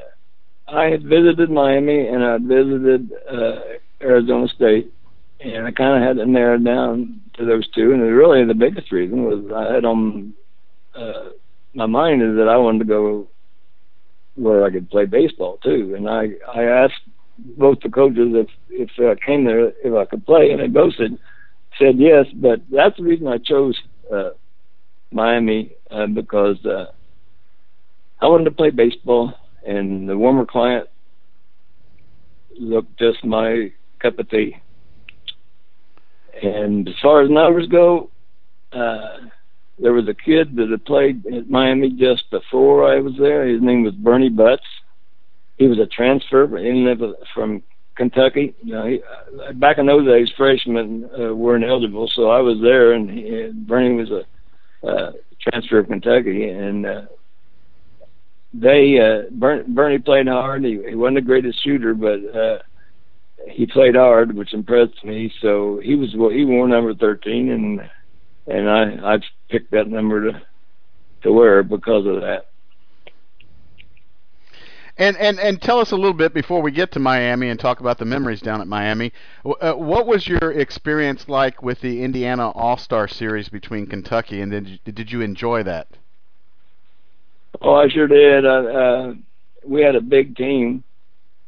[0.68, 3.60] I had visited Miami and I visited uh,
[4.02, 4.94] Arizona State,
[5.40, 7.92] and I kind of had to narrow down to those two.
[7.92, 10.34] And really, the biggest reason was I had on
[10.94, 11.30] uh,
[11.74, 13.28] my mind is that I wanted to go
[14.36, 15.96] where I could play baseball too.
[15.98, 17.02] And I I asked
[17.58, 20.94] both the coaches if if I came there if I could play, and they both
[20.96, 21.18] said
[21.78, 22.26] said yes.
[22.34, 23.78] But that's the reason I chose
[24.14, 24.32] uh,
[25.12, 26.86] Miami uh, because uh,
[28.22, 29.34] I wanted to play baseball
[29.66, 30.90] and the warmer climate
[32.60, 34.58] looked just my cup of tea.
[36.42, 38.10] And as far as numbers go,
[38.72, 39.18] uh,
[39.78, 43.48] there was a kid that had played at Miami just before I was there.
[43.48, 44.64] His name was Bernie Butts.
[45.60, 46.48] He was a transfer
[47.36, 47.62] from
[47.96, 48.56] Kentucky.
[48.64, 52.60] You know, he, uh, back in those days, freshmen uh, weren't eligible, so I was
[52.62, 57.02] there, and he, Bernie was a uh, transfer of Kentucky, and uh,
[58.54, 59.30] they uh,
[59.68, 60.64] Bernie played hard.
[60.64, 62.60] He, he wasn't the greatest shooter, but uh,
[63.52, 65.32] he played hard, which impressed me.
[65.42, 67.82] So he was well, he wore number thirteen, and
[68.48, 69.18] and I I
[69.50, 70.42] picked that number to
[71.24, 72.49] to wear because of that.
[75.00, 77.80] And and and tell us a little bit before we get to Miami and talk
[77.80, 79.14] about the memories down at Miami.
[79.46, 84.52] Uh, what was your experience like with the Indiana All Star Series between Kentucky, and
[84.52, 85.88] did did you enjoy that?
[87.62, 88.46] Oh, I sure did.
[88.46, 89.14] Uh, uh,
[89.66, 90.84] we had a big team,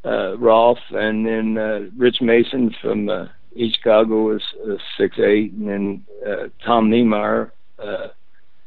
[0.06, 5.52] uh, Rolf, and then uh, Rich Mason from uh, East Chicago was uh, six eight,
[5.52, 8.08] and then uh, Tom Niemeyer uh,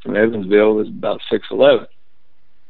[0.02, 1.86] from Evansville was about six eleven.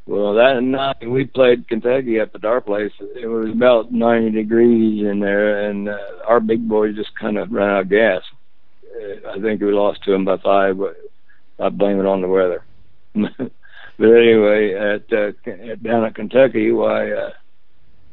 [0.06, 2.92] Well, that night we played Kentucky at our place.
[3.00, 7.50] It was about 90 degrees in there, and uh, our big boys just kind of
[7.50, 8.20] ran out of gas.
[8.84, 10.96] Uh, I think we lost to them by five, but
[11.58, 12.64] I blame it on the weather.
[13.14, 15.32] but anyway, at, uh,
[15.70, 17.30] at down at Kentucky, why uh,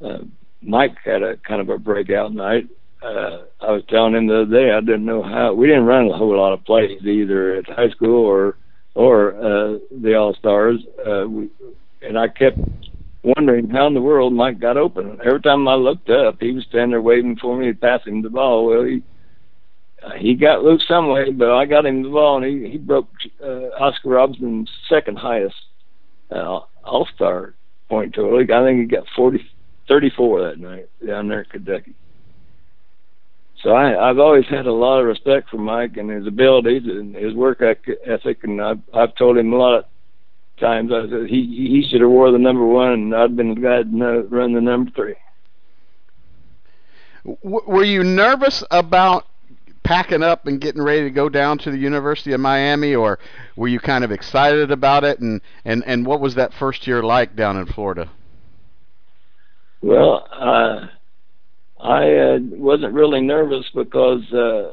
[0.01, 0.19] uh,
[0.61, 2.69] Mike had a kind of a breakout night.
[3.03, 6.07] Uh, I was telling him the other day I didn't know how we didn't run
[6.07, 8.57] a whole lot of plays either at high school or
[8.95, 10.79] or uh, the All Stars.
[11.05, 11.25] Uh,
[12.01, 12.57] and I kept
[13.23, 15.19] wondering how in the world Mike got open.
[15.23, 18.67] Every time I looked up, he was standing there waving for me, passing the ball.
[18.67, 19.03] Well, he
[20.17, 23.07] he got loose some way, but I got him the ball, and he he broke
[23.43, 25.55] uh, Oscar Robinson's second highest
[26.31, 27.53] uh, All Star
[27.87, 28.39] point total.
[28.39, 29.45] I think he got forty
[29.87, 31.93] thirty four that night down there in Kentucky.
[33.63, 37.15] So I, I've always had a lot of respect for Mike and his abilities and
[37.15, 39.85] his work ethic, and I've I've told him a lot of
[40.59, 40.91] times.
[40.91, 44.21] I said he he should have wore the number one, and I'd been glad to
[44.29, 45.15] run the number three.
[47.23, 49.27] W- were you nervous about
[49.83, 53.19] packing up and getting ready to go down to the University of Miami, or
[53.55, 55.19] were you kind of excited about it?
[55.19, 58.09] And and and what was that first year like down in Florida?
[59.83, 60.87] Well, uh,
[61.81, 64.71] I uh, wasn't really nervous because uh,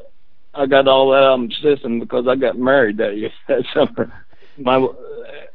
[0.53, 3.63] I got all that out of my system because I got married that year that
[3.73, 4.13] summer.
[4.57, 4.87] My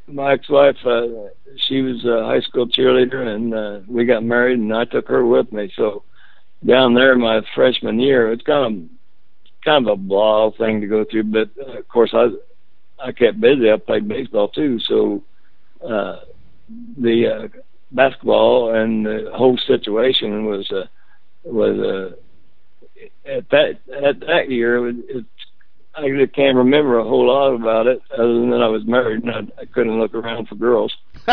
[0.07, 1.29] my ex-wife, uh,
[1.67, 5.25] she was a high school cheerleader, and uh, we got married, and I took her
[5.25, 5.71] with me.
[5.75, 6.03] So
[6.65, 8.89] down there, my freshman year, it's kind of
[9.63, 12.27] kind of a blah thing to go through, but uh, of course I
[12.99, 13.71] I kept busy.
[13.71, 15.23] I played baseball too, so
[15.87, 16.17] uh,
[16.97, 17.59] the uh,
[17.91, 20.85] basketball and the whole situation was uh,
[21.45, 22.15] was uh,
[23.29, 25.25] at that at that year it, it
[25.97, 29.23] I just can't remember a whole lot about it, other than that I was married
[29.23, 30.93] and I, I couldn't look around for girls.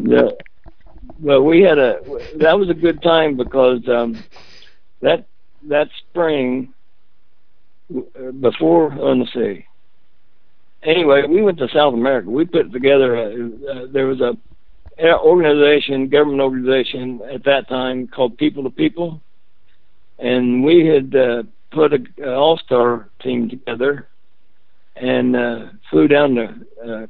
[0.00, 0.30] yeah,
[1.18, 2.00] but we had a
[2.36, 4.22] that was a good time because um,
[5.02, 5.26] that
[5.68, 6.72] that spring
[8.40, 9.66] before on the sea.
[10.82, 12.30] Anyway, we went to South America.
[12.30, 13.14] We put together.
[13.16, 14.38] A, uh, there was a
[15.02, 19.20] organization, government organization at that time called People to People
[20.20, 24.08] and we had uh, put a, a all star team together
[24.96, 26.54] and uh, flew down to
[26.86, 27.06] uh,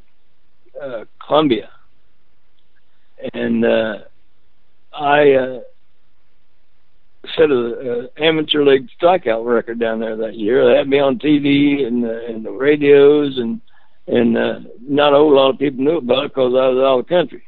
[0.81, 1.71] uh, Colombia,
[3.35, 3.99] and uh,
[4.93, 5.61] I uh,
[7.37, 10.69] set an uh, amateur league strikeout record down there that year.
[10.69, 13.61] They had me on TV and uh, and the radios, and
[14.07, 17.01] and uh, not a whole lot of people knew about it because I was out
[17.01, 17.43] of the country.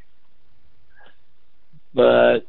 [1.93, 2.39] But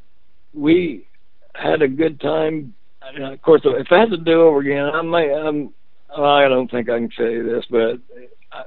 [0.53, 1.07] we
[1.55, 2.75] had a good time
[3.21, 5.31] of course, if I had to do over again, I might.
[5.31, 5.73] I'm,
[6.17, 7.99] I don't think I can say this, but
[8.53, 8.63] I,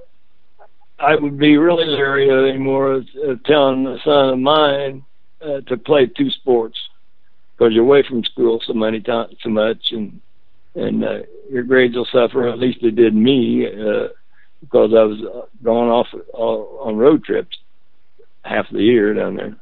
[1.00, 5.06] I would be really leery anymore of, of telling a son of mine
[5.42, 6.78] uh, to play two sports
[7.58, 10.20] because you're away from school so many times, so much, and
[10.76, 12.48] and uh, your grades will suffer.
[12.48, 14.10] At least it did me uh,
[14.62, 17.58] because I was going off uh, on road trips
[18.44, 19.56] half the year down there.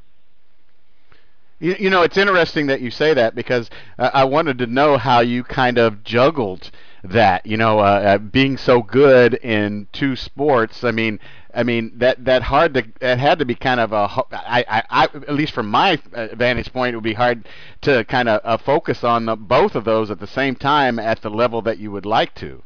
[1.59, 4.97] You, you know, it's interesting that you say that because uh, I wanted to know
[4.97, 6.69] how you kind of juggled
[7.03, 7.45] that.
[7.45, 10.83] You know, uh, uh, being so good in two sports.
[10.83, 11.19] I mean,
[11.53, 14.83] I mean that that hard to that had to be kind of a I, I,
[14.89, 17.47] I at least from my uh, vantage point it would be hard
[17.81, 21.21] to kind of uh, focus on the, both of those at the same time at
[21.21, 22.61] the level that you would like to.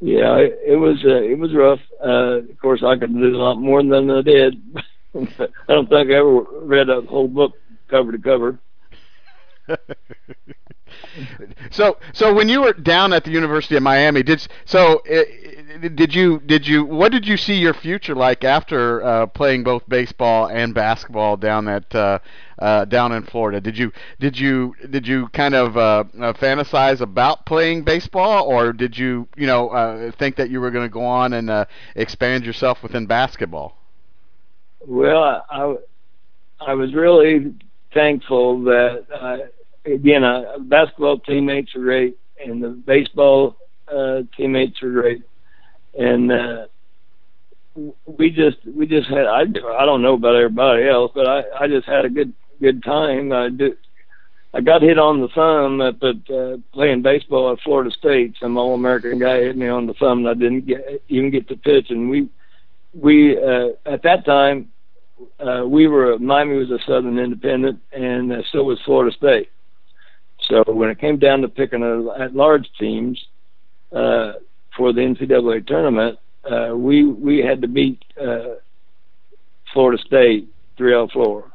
[0.00, 1.80] Yeah, it, it was uh, it was rough.
[2.04, 4.60] Uh, of course, I could do a lot more than I did.
[5.14, 7.52] I don't think I ever read a whole book
[7.88, 8.58] cover to cover.
[11.70, 15.22] so so when you were down at the University of Miami, did so uh,
[15.94, 19.82] did you did you what did you see your future like after uh, playing both
[19.88, 22.18] baseball and basketball down at uh,
[22.58, 23.60] uh, down in Florida?
[23.60, 28.72] Did you did you did you kind of uh, uh, fantasize about playing baseball, or
[28.72, 31.64] did you you know uh, think that you were going to go on and uh,
[31.94, 33.76] expand yourself within basketball?
[34.86, 35.74] Well, I
[36.60, 37.54] I was really
[37.96, 43.56] thankful that uh, again, uh, basketball teammates are great, and the baseball
[43.88, 45.22] uh, teammates are great,
[45.98, 46.66] and uh,
[48.06, 51.68] we just we just had I I don't know about everybody else, but I I
[51.68, 53.32] just had a good good time.
[53.32, 53.76] I did.
[54.54, 58.36] I got hit on the thumb at uh, playing baseball at Florida State.
[58.40, 61.48] Some All American guy hit me on the thumb, and I didn't get even get
[61.48, 61.90] to pitch.
[61.90, 62.28] And we
[62.94, 64.68] we uh, at that time
[65.40, 69.50] uh, we were Miami was a Southern Independent, and uh, so was Florida State.
[70.48, 73.18] So when it came down to picking a, at large teams
[73.92, 74.32] uh,
[74.76, 76.18] for the NCAA tournament,
[76.50, 78.56] uh, we we had to beat uh,
[79.72, 81.50] Florida State three out four.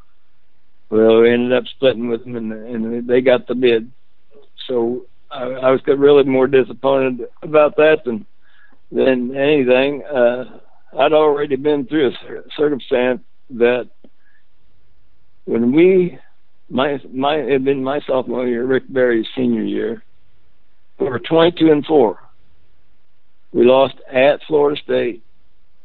[0.89, 3.91] Well, we ended up splitting with them, and, and they got the bid.
[4.67, 8.25] So I, I was really more disappointed about that than
[8.91, 10.03] than anything.
[10.03, 10.59] Uh,
[10.99, 13.21] I'd already been through a circumstance
[13.57, 13.89] that
[15.45, 16.17] when we
[16.69, 20.03] my my it had been my sophomore year, Rick Barry's senior year,
[20.99, 22.19] we were 22 and four.
[23.51, 25.23] We lost at Florida State.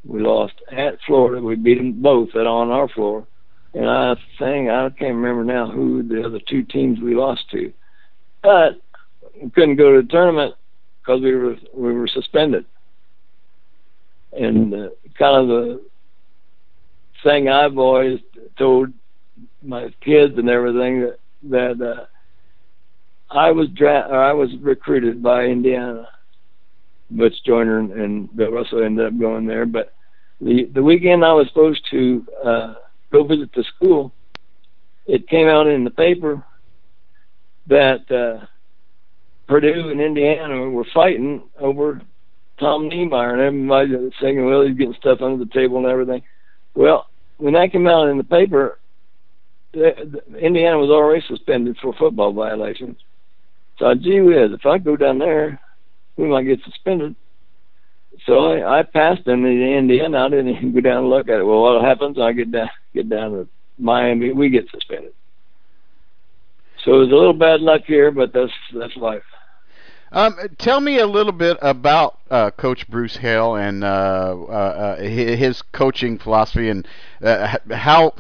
[0.05, 1.43] We lost at Florida.
[1.43, 3.27] We beat them both at on our floor.
[3.75, 7.73] And I think I can't remember now who the other two teams we lost to,
[8.43, 8.81] but
[9.43, 10.55] we couldn't go to the tournament
[11.01, 12.65] because we were we were suspended.
[14.33, 14.89] And uh,
[15.19, 15.83] kind of the
[17.27, 18.21] thing I've always
[18.57, 18.93] told
[19.63, 21.19] my kids and everything that
[21.51, 22.05] that uh,
[23.31, 26.09] I was dra- or I was recruited by Indiana.
[27.11, 29.93] Butch Joyner and, Bill Russell ended up going there, but
[30.41, 32.75] the the weekend I was supposed to uh,
[33.13, 34.13] go visit the school,
[35.07, 36.45] it came out in the paper
[37.69, 38.47] that uh,
[39.47, 42.01] Purdue and Indiana were fighting over
[42.59, 43.93] Tom Niemeyer, and everybody
[44.41, 46.23] "Well, he's getting stuff under the table and everything."
[46.75, 47.07] Well,
[47.39, 48.79] when that came out in the paper,
[49.75, 52.97] Indiana was already suspended for football violations.
[53.79, 55.61] So, I, gee whiz, if I go down there,
[56.17, 57.15] we might get suspended.
[58.25, 60.25] So I, I passed them in Indiana.
[60.25, 61.45] I didn't even go down and look at it.
[61.45, 62.19] Well, what happens?
[62.19, 64.33] I get down, get down to Miami.
[64.33, 65.13] We get suspended.
[66.85, 69.23] So it was a little bad luck here, but that's that's life.
[70.17, 73.87] Um, tell me a little bit about uh, Coach Bruce Hale and uh,
[74.49, 76.89] uh, his coaching philosophy and
[77.23, 78.15] uh, how.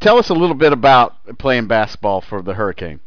[0.00, 2.98] Tell us a little bit about playing basketball for the Hurricane.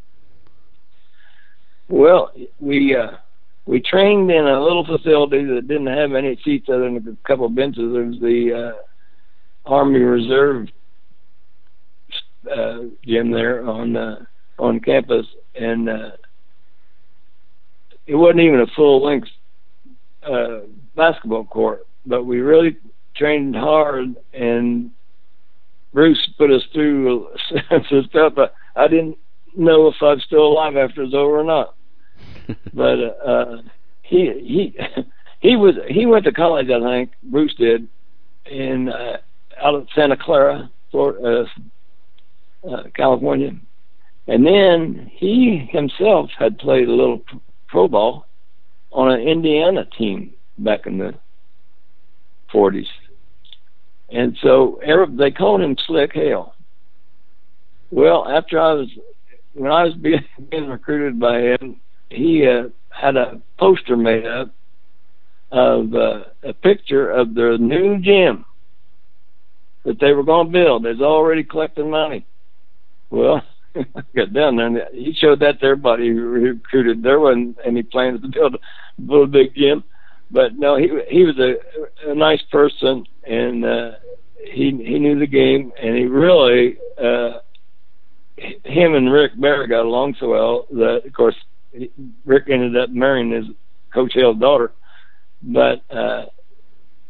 [1.90, 2.32] Well,
[2.62, 3.18] we uh,
[3.66, 7.48] we trained in a little facility that didn't have any seats other than a couple
[7.48, 7.84] of benches.
[7.84, 10.70] It was the uh, Army Reserve
[12.50, 14.24] uh, gym there on uh,
[14.58, 16.12] on campus, and uh,
[18.08, 19.30] it wasn't even a full length
[20.24, 20.62] uh,
[20.96, 21.88] basketball court.
[22.06, 22.78] But we really
[23.16, 24.92] trained hard, and
[25.94, 27.30] Bruce put us through
[27.90, 28.34] some stuff.
[28.36, 29.18] But I didn't
[29.56, 31.76] know if I'm still alive after it's over or not.
[32.74, 33.62] but uh,
[34.04, 34.78] he he
[35.40, 37.88] he was he went to college, I think Bruce did,
[38.46, 39.18] in uh,
[39.62, 41.46] out of Santa Clara, Florida,
[42.64, 43.52] uh, uh, California,
[44.28, 47.22] and then he himself had played a little
[47.68, 48.26] pro ball
[48.92, 51.14] on an Indiana team back in the
[52.54, 52.88] 40s.
[54.10, 54.80] And so
[55.18, 56.54] they called him Slick Hale.
[57.92, 58.90] Well, after I was,
[59.54, 59.94] when I was
[60.50, 64.54] being, recruited by him, he uh, had a poster made up
[65.52, 68.46] of uh, a picture of their new gym
[69.84, 70.86] that they were going to build.
[70.86, 72.26] They're already collecting money.
[73.10, 73.42] Well,
[74.16, 77.04] got down there and he showed that to everybody who recruited.
[77.04, 78.60] There wasn't any plans to build a
[79.00, 79.84] little big gym,
[80.32, 83.92] but no, he he was a, a nice person and uh,
[84.38, 87.40] he he knew the game and he really uh,
[88.38, 91.36] him and Rick Barry got along so well that of course
[92.26, 93.46] Rick ended up marrying his
[93.94, 94.74] Coach Hale's daughter,
[95.42, 96.26] but uh,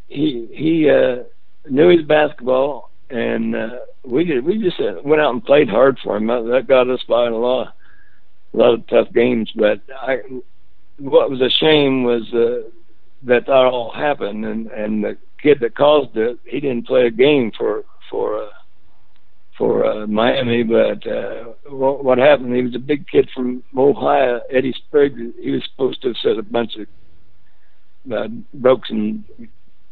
[0.07, 1.23] he he uh,
[1.69, 3.69] knew his basketball, and uh,
[4.03, 6.27] we did, we just uh, went out and played hard for him.
[6.27, 7.73] That got us by a lot
[8.53, 9.51] a lot of tough games.
[9.55, 10.17] But I,
[10.97, 12.69] what was a shame was uh,
[13.23, 17.11] that that all happened, and and the kid that caused it, he didn't play a
[17.11, 18.43] game for for.
[18.43, 18.49] Uh,
[19.57, 22.53] for uh, Miami, but uh, what, what happened?
[22.53, 25.17] He was a big kid from Ohio, Eddie Spriggs.
[25.41, 26.87] He was supposed to have set a bunch of
[28.11, 29.23] uh, Brooks and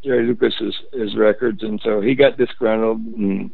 [0.03, 3.51] Jerry Lucas's his records, and so he got disgruntled and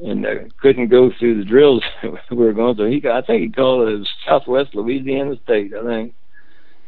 [0.00, 0.30] and uh,
[0.60, 1.82] couldn't go through the drills
[2.30, 2.90] we were going through.
[2.90, 6.14] He, I think he called it Southwest Louisiana State, I think.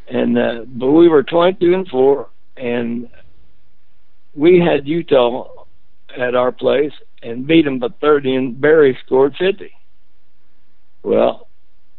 [0.08, 3.08] And uh, but we were 22 and four, and
[4.34, 5.48] we had Utah
[6.16, 6.92] at our place
[7.22, 9.70] and beat them by 30, and Barry scored 50.
[11.02, 11.48] Well,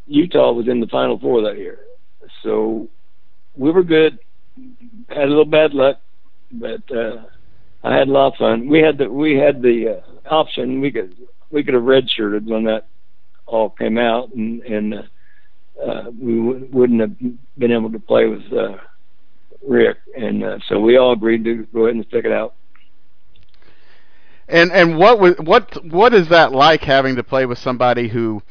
[0.06, 1.80] Utah was in the Final Four that year,
[2.44, 2.88] so
[3.56, 4.20] we were good.
[5.10, 6.00] Had a little bad luck,
[6.52, 7.24] but uh,
[7.84, 8.68] I had a lot of fun.
[8.68, 10.82] We had the we had the uh, option.
[10.82, 11.16] We could
[11.52, 12.88] we could have redshirted when that
[13.46, 15.02] all came out, and and uh,
[15.86, 17.16] uh, we w- wouldn't have
[17.58, 18.78] been able to play with uh,
[19.68, 22.56] Rick, and uh, so we all agreed to go ahead and stick it out.
[24.48, 28.42] And and what was what what is that like having to play with somebody who,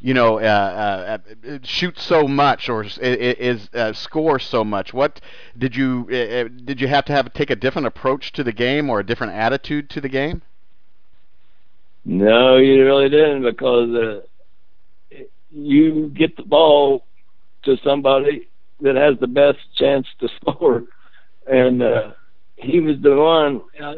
[0.00, 4.92] you know, uh, uh, shoots so much or is, uh, scores so much?
[4.92, 5.20] What
[5.56, 8.52] did you uh, uh, did you have to have take a different approach to the
[8.52, 10.42] game or a different attitude to the game?
[12.04, 14.20] No, you really didn't because uh,
[15.50, 17.04] you get the ball
[17.64, 18.48] to somebody
[18.80, 20.84] that has the best chance to score,
[21.46, 22.12] and uh,
[22.56, 23.94] he was the one, uh,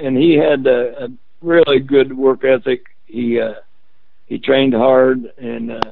[0.00, 1.08] and he had a, a
[1.42, 2.84] really good work ethic.
[3.04, 3.54] He uh,
[4.32, 5.90] he trained hard, and uh,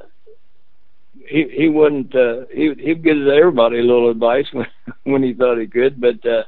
[1.27, 4.67] he he wouldn't uh, he he'd give everybody a little advice when
[5.05, 6.45] when he thought he could, but uh,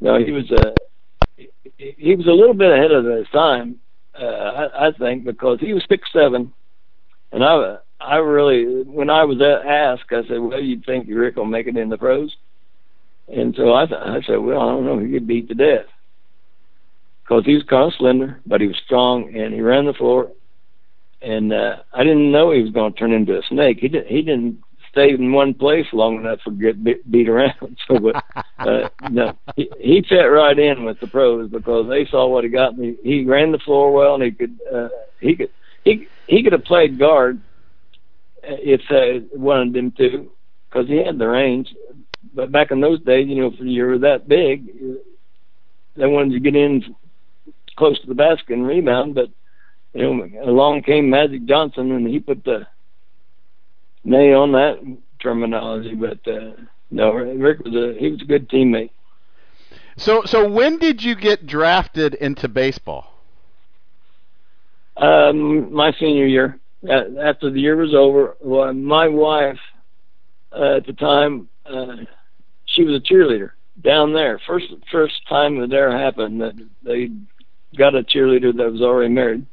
[0.00, 0.74] no, he was a uh,
[1.76, 3.76] he was a little bit ahead of his time,
[4.20, 6.52] uh, I, I think, because he was six seven,
[7.30, 11.44] and I I really when I was asked, I said, "Well, you think Rick will
[11.44, 12.36] make it in the pros?"
[13.28, 14.98] And so I, th- I said, well, I don't know.
[14.98, 15.84] He get beat to death
[17.22, 20.30] because he was kind of slender, but he was strong and he ran the floor.
[21.20, 23.78] And uh, I didn't know he was going to turn into a snake.
[23.80, 24.08] He didn't.
[24.08, 27.76] He didn't stay in one place long enough to get beat, beat around.
[27.88, 28.22] So, but
[28.58, 32.50] uh, no, he, he fit right in with the pros because they saw what he
[32.50, 32.74] got.
[32.74, 34.58] And he, ran the floor well, and he could.
[34.72, 34.88] Uh,
[35.20, 35.50] he could.
[35.84, 37.40] He he could have played guard
[38.42, 40.30] if they wanted him to,
[40.68, 41.68] because he had the range
[42.34, 44.66] but back in those days, you know, if you were that big,
[45.96, 46.94] they wanted to get in
[47.76, 49.14] close to the basket and rebound.
[49.14, 49.30] But
[49.94, 52.66] you know, along came Magic Johnson, and he put the
[54.04, 55.94] nail on that terminology.
[55.94, 56.52] But uh,
[56.90, 58.90] no, Rick was a he was a good teammate.
[59.96, 63.12] So, so when did you get drafted into baseball?
[64.96, 66.60] Um, my senior year.
[66.88, 69.58] After the year was over, well, my wife
[70.52, 71.96] uh, at the time uh,
[72.66, 73.50] she was a cheerleader
[73.82, 74.40] down there.
[74.46, 77.10] First first time that ever happened that they
[77.76, 79.46] got a cheerleader that was already married,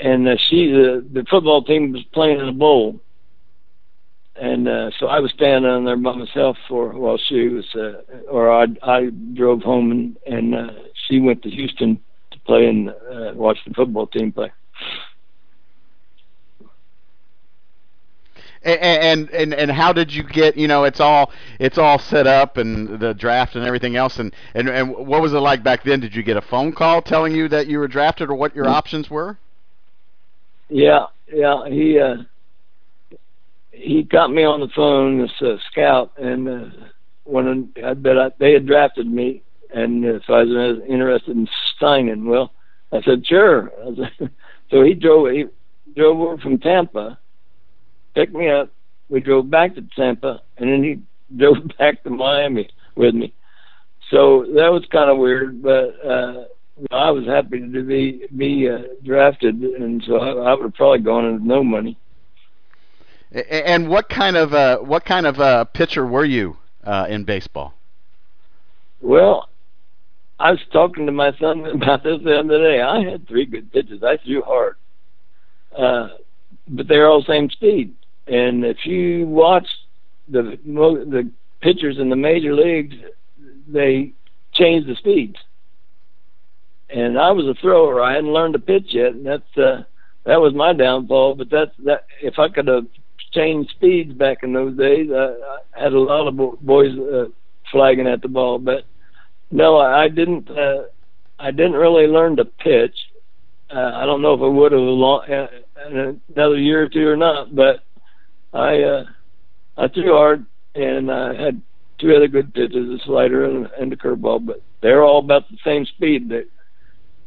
[0.00, 3.00] and uh, she the the football team was playing in a bowl,
[4.36, 8.02] and uh, so I was standing on there by myself for while she was, uh,
[8.30, 10.72] or I I drove home and and uh,
[11.06, 14.50] she went to Houston to play and uh, watch the football team play.
[18.62, 22.58] and and and how did you get you know it's all it's all set up
[22.58, 24.18] and the draft and everything else.
[24.18, 26.00] And and and what was it like back then?
[26.00, 28.68] Did you get a phone call telling you that you were drafted or what your
[28.68, 29.38] options were
[30.70, 32.16] yeah yeah he uh
[33.72, 36.64] he got me on the phone this uh, scout and uh
[37.24, 39.42] when I bet I, they had drafted me
[39.72, 41.48] and uh, so I was interested in
[41.78, 42.52] signing well
[42.92, 44.30] I said sure I said,
[44.70, 45.44] so he drove he
[45.94, 47.18] drove over from Tampa
[48.14, 48.70] picked me up.
[49.08, 51.00] We drove back to Tampa, and then he
[51.36, 53.34] drove back to Miami with me.
[54.10, 56.44] So that was kind of weird, but uh,
[56.90, 61.00] I was happy to be be uh, drafted, and so I, I would have probably
[61.00, 61.98] gone into no money.
[63.32, 67.74] And what kind of uh, what kind of uh, pitcher were you uh, in baseball?
[69.00, 69.48] Well,
[70.38, 72.80] I was talking to my son about this the other day.
[72.80, 74.02] I had three good pitches.
[74.02, 74.76] I threw hard,
[75.76, 76.08] uh,
[76.68, 77.94] but they're all same speed.
[78.26, 79.68] And if you watch
[80.28, 82.96] the the pitchers in the major leagues,
[83.68, 84.12] they
[84.52, 85.36] change the speeds.
[86.92, 88.02] And I was a thrower.
[88.02, 89.82] I hadn't learned to pitch yet, and that's uh,
[90.24, 91.36] that was my downfall.
[91.36, 92.06] But that's that.
[92.20, 92.86] If I could have
[93.32, 95.34] changed speeds back in those days, I,
[95.76, 97.26] I had a lot of boys uh,
[97.70, 98.58] flagging at the ball.
[98.58, 98.84] But
[99.50, 100.50] no, I didn't.
[100.50, 100.84] Uh,
[101.38, 102.96] I didn't really learn to pitch.
[103.74, 105.46] Uh, I don't know if I would have long, uh,
[105.86, 107.84] another year or two or not, but
[108.52, 109.04] I uh,
[109.76, 111.62] I threw hard and I had
[111.98, 115.58] two other good pitches, a slider and, and a curveball, but they're all about the
[115.64, 116.28] same speed.
[116.30, 116.48] That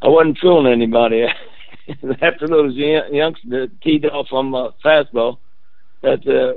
[0.04, 1.26] I wasn't fooling anybody.
[2.22, 5.38] After those young, youngsters teed off on my fastball,
[6.02, 6.54] that uh,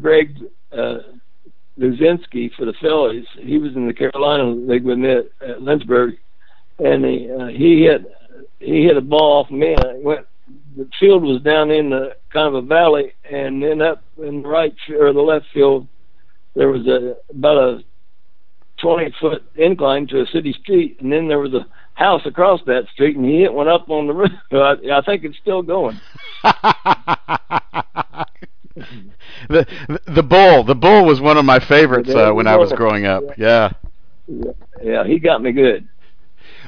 [0.00, 0.38] Greg
[0.72, 0.98] uh,
[1.78, 6.14] Luzinski for the Phillies, he was in the Carolina League with me at, at Lynchburg,
[6.78, 8.04] and he uh, he hit
[8.60, 10.26] he hit a ball off me and it went
[10.76, 14.48] the field was down in the kind of a valley, and then up in the
[14.48, 15.86] right or the left field,
[16.54, 17.84] there was a about a
[18.80, 21.66] 20 foot incline to a city street, and then there was a
[22.00, 24.30] house across that street, and he hit one up on the roof.
[24.52, 26.00] I, I think it's still going.
[29.48, 29.66] the
[30.06, 33.22] the bull, the bull was one of my favorites uh, when I was growing up.
[33.36, 33.72] Yeah.
[34.82, 35.86] yeah, he got me good.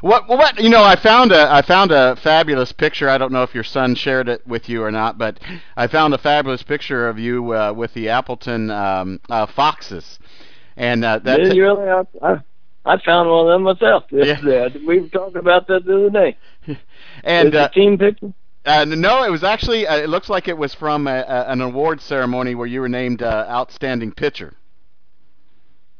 [0.02, 0.28] What?
[0.28, 0.60] What?
[0.60, 3.08] You know, I found a I found a fabulous picture.
[3.08, 5.40] I don't know if your son shared it with you or not, but
[5.76, 10.18] I found a fabulous picture of you uh, with the Appleton um, uh, Foxes,
[10.76, 11.88] and uh, that's Did you really?
[11.88, 12.40] I, I,
[12.84, 14.04] I found one of them myself.
[14.10, 14.40] Yeah.
[14.42, 14.68] Yeah.
[14.86, 16.36] We were talking about that the other day.
[17.24, 18.32] and uh, a team picture?
[18.64, 21.60] uh, no, it was actually uh, it looks like it was from a, a, an
[21.60, 24.54] award ceremony where you were named uh, outstanding pitcher.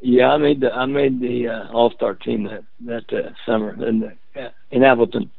[0.00, 3.72] Yeah, I made the I made the uh, All Star team that that uh, summer
[3.86, 4.02] in
[4.34, 5.30] uh, in Appleton.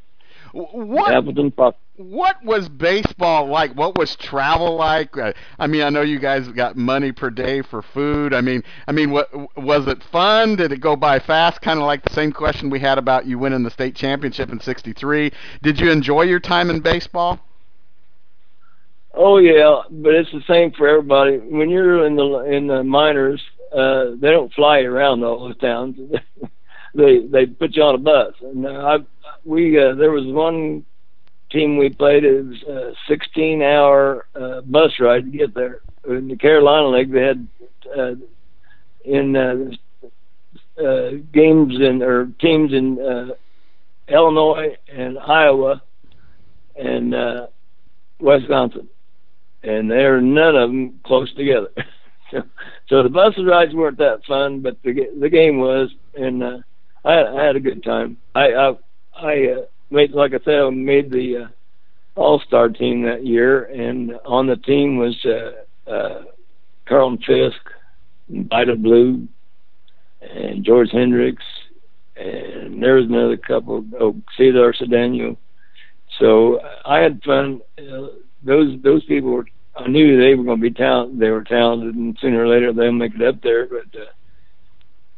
[0.53, 1.75] What Appleton Fox.
[1.95, 3.73] what was baseball like?
[3.73, 5.17] What was travel like?
[5.17, 8.35] Uh, I mean, I know you guys got money per day for food.
[8.35, 10.55] I mean, I mean, what was it fun?
[10.55, 11.59] Did it go by fast?
[11.61, 14.59] Kind of like the same question we had about you winning the state championship in
[14.59, 15.31] '63.
[15.63, 17.39] Did you enjoy your time in baseball?
[19.15, 21.37] Oh yeah, but it's the same for everybody.
[21.37, 23.41] When you're in the in the minors,
[23.75, 25.97] uh, they don't fly you around all those towns.
[26.93, 28.33] they they put you on a bus.
[28.41, 28.97] And uh, I
[29.45, 30.85] we uh, there was one
[31.51, 32.23] team we played.
[32.23, 35.81] It was a 16 hour uh, bus ride to get there.
[36.07, 37.47] In the Carolina League, they had
[37.97, 38.15] uh,
[39.05, 43.33] in uh, uh, games in or teams in uh,
[44.07, 45.81] Illinois and Iowa
[46.75, 47.47] and uh,
[48.19, 48.89] Wisconsin
[49.63, 51.69] and they're none of them close together.
[52.31, 52.43] so,
[52.87, 56.57] so the bus rides weren't that fun, but the the game was, and uh,
[57.05, 58.17] I, I had a good time.
[58.35, 58.73] I I,
[59.15, 63.65] I uh, made like I said, I made the uh, All Star team that year,
[63.65, 66.23] and on the team was uh, uh,
[66.87, 67.61] Carlton Fisk,
[68.29, 69.27] Vida Blue,
[70.21, 71.43] and George Hendricks,
[72.15, 73.85] and there was another couple.
[73.99, 75.37] Oh, Cesar Cedeno.
[76.19, 77.61] So I had fun.
[77.77, 78.07] Uh,
[78.43, 79.45] those those people were.
[79.75, 81.19] I knew they were going to be talented.
[81.19, 83.65] They were talented, and sooner or later they'll make it up there.
[83.65, 84.05] But uh,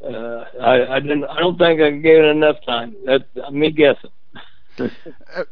[0.06, 1.26] uh, I, I didn't.
[1.26, 2.96] I don't think I gave it enough time.
[3.06, 4.12] That's me guessing.
[4.78, 5.44] Uh,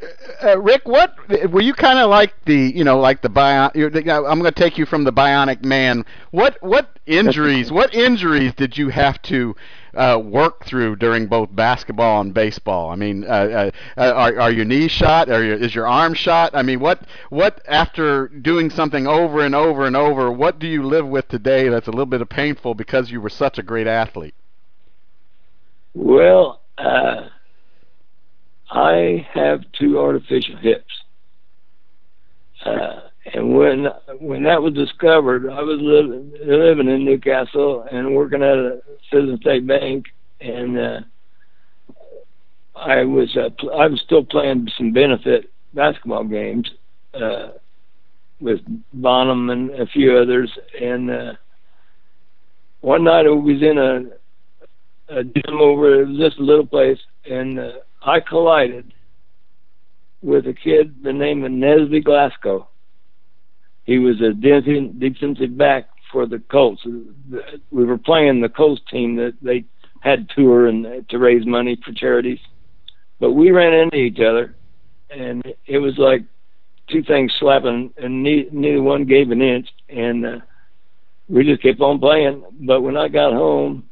[0.44, 1.16] uh, Rick, what
[1.50, 3.72] were you kind of like the you know like the bion?
[3.74, 6.06] I'm going to take you from the Bionic Man.
[6.32, 7.72] What what injuries?
[7.72, 9.56] what injuries did you have to
[9.94, 12.90] uh, work through during both basketball and baseball?
[12.90, 15.30] I mean, uh, uh, uh, are are your knees shot?
[15.30, 16.52] Are your, is your arm shot?
[16.54, 20.32] I mean, what what after doing something over and over and over?
[20.32, 23.30] What do you live with today that's a little bit of painful because you were
[23.30, 24.36] such a great athlete?
[25.94, 27.28] Well, uh,
[28.72, 30.84] I have two artificial hips.
[32.66, 33.02] Uh,
[33.34, 33.88] and when
[34.20, 38.80] when that was discovered, I was living living in Newcastle and working at a
[39.12, 40.06] Citizen State Bank,
[40.42, 41.00] and uh,
[42.76, 46.70] I was uh, pl- I was still playing some benefit basketball games
[47.14, 47.50] uh,
[48.40, 48.60] with
[48.94, 50.52] Bonham and a few others.
[50.80, 51.34] And uh,
[52.82, 54.23] one night I was in a,
[55.10, 57.00] a gym over a little place,
[57.30, 58.94] and uh, I collided
[60.22, 62.68] with a kid the name of Nesby Glasgow.
[63.84, 66.82] He was a defensive back for the Colts.
[67.72, 69.66] We were playing the Colts team that they
[70.00, 72.40] had tour and to raise money for charities.
[73.20, 74.56] But we ran into each other,
[75.10, 76.24] and it was like
[76.90, 80.40] two things slapping, and neither one gave an inch, and uh,
[81.30, 82.44] we just kept on playing.
[82.62, 83.90] But when I got home,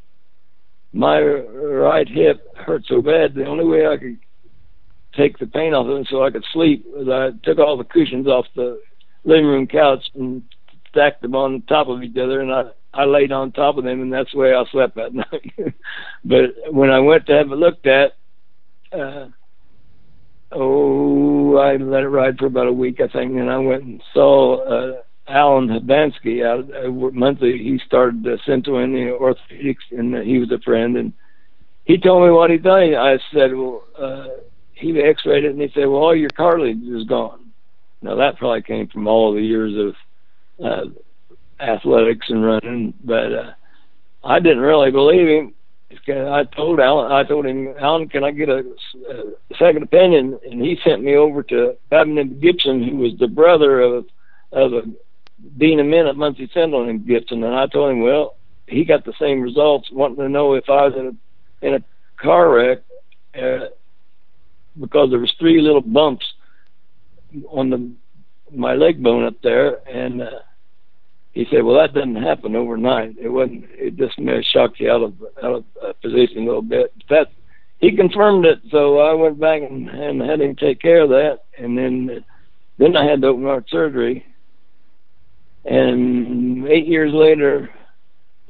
[0.93, 3.33] my right hip hurt so bad.
[3.33, 4.17] The only way I could
[5.15, 7.83] take the pain off of it so I could sleep was I took all the
[7.83, 8.79] cushions off the
[9.23, 10.43] living room couch and
[10.89, 12.63] stacked them on top of each other, and I
[12.93, 15.73] I laid on top of them, and that's the way I slept that night.
[16.25, 18.13] but when I went to have it looked at,
[18.91, 19.27] uh,
[20.51, 24.03] oh, I let it ride for about a week, I think, and I went and
[24.13, 25.01] saw uh,
[25.31, 27.57] Alan Habansky out uh, monthly.
[27.57, 31.13] He started uh, Central Indiana Orthopedics, and uh, he was a friend, and
[31.85, 32.95] he told me what he done.
[32.95, 34.27] I said, well, uh,
[34.73, 37.51] he X-rayed it, and he said, well, all your cartilage is gone.
[38.01, 39.95] Now that probably came from all the years
[40.59, 43.51] of uh, athletics and running, but uh,
[44.23, 45.53] I didn't really believe him.
[46.07, 48.63] I told Alan, I told him, Alan, can I get a,
[49.09, 50.39] a second opinion?
[50.49, 54.05] And he sent me over to Abington Gibson, who was the brother of
[54.53, 54.83] of a
[55.57, 57.43] dean of men at Muncie Central in Gibson.
[57.43, 58.35] And I told him, well,
[58.67, 61.83] he got the same results, wanting to know if I was in a in a
[62.21, 62.79] car wreck
[63.35, 63.67] uh,
[64.79, 66.25] because there was three little bumps
[67.49, 67.91] on the
[68.53, 70.39] my leg bone up there, and uh,
[71.31, 73.15] he said, "Well, that doesn't happen overnight.
[73.19, 73.65] It wasn't.
[73.71, 75.13] It just may have shocked you out of
[75.43, 77.31] out of uh, position a little bit." That
[77.79, 81.39] he confirmed it, so I went back and, and had him take care of that,
[81.57, 82.23] and then
[82.77, 84.25] then I had the open heart surgery,
[85.65, 87.69] and eight years later,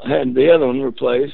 [0.04, 1.34] I had the other one replaced,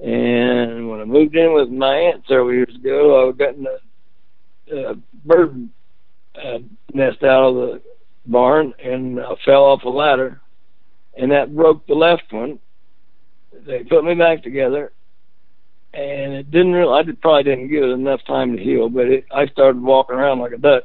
[0.00, 3.28] and when I moved in with my aunt several years ago.
[3.28, 5.68] I got a, a bird
[6.34, 6.58] uh,
[6.92, 7.82] nest out of the
[8.26, 10.40] barn and I fell off a ladder,
[11.16, 12.58] and that broke the left one.
[13.66, 14.92] They put me back together,
[15.92, 16.92] and it didn't really.
[16.92, 20.40] I probably didn't give it enough time to heal, but it, I started walking around
[20.40, 20.84] like a duck,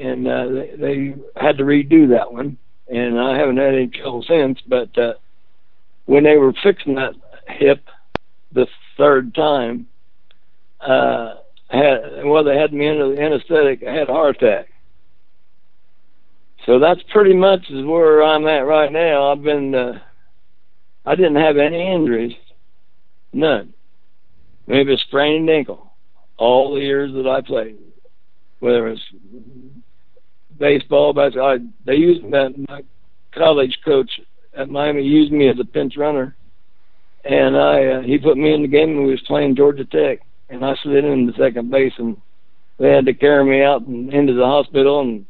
[0.00, 2.56] and uh, they, they had to redo that one,
[2.88, 4.58] and I haven't had any trouble since.
[4.66, 5.14] But uh,
[6.06, 7.14] when they were fixing that
[7.48, 7.84] hip
[8.52, 9.86] the third time,
[10.80, 11.34] uh,
[11.68, 13.82] had well, they had me under the anesthetic.
[13.86, 14.68] I had a heart attack.
[16.68, 19.32] So that's pretty much is where I'm at right now.
[19.32, 20.00] I've been, uh,
[21.06, 22.36] I didn't have any injuries,
[23.32, 23.72] none.
[24.66, 25.94] Maybe a sprained ankle,
[26.36, 27.78] all the years that I played,
[28.60, 29.00] whether it's
[30.58, 31.54] baseball, basketball.
[31.54, 32.82] I, they used my, my
[33.34, 34.10] college coach
[34.56, 36.36] at Miami used me as a pinch runner,
[37.24, 40.20] and I uh, he put me in the game when we was playing Georgia Tech,
[40.48, 42.16] and I slid in the second base, and
[42.78, 45.26] they had to carry me out and into the hospital, and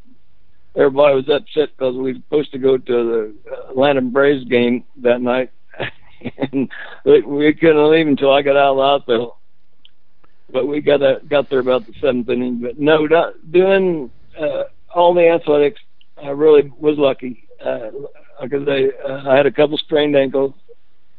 [0.77, 3.35] everybody was upset because we were supposed to go to the
[3.71, 5.51] Atlanta Braves game that night,
[6.53, 6.71] and
[7.05, 9.39] we couldn't leave until I got out of the hospital.
[10.51, 12.61] But we got a, got there about the seventh inning.
[12.61, 14.65] But no, not doing uh,
[14.95, 15.81] all the athletics.
[16.23, 20.55] I really was lucky because uh, I uh, I had a couple sprained ankles,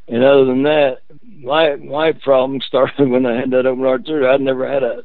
[0.07, 0.99] and other than that,
[1.41, 4.27] my my problem started when I had that open heart surgery.
[4.27, 5.03] I'd never had a,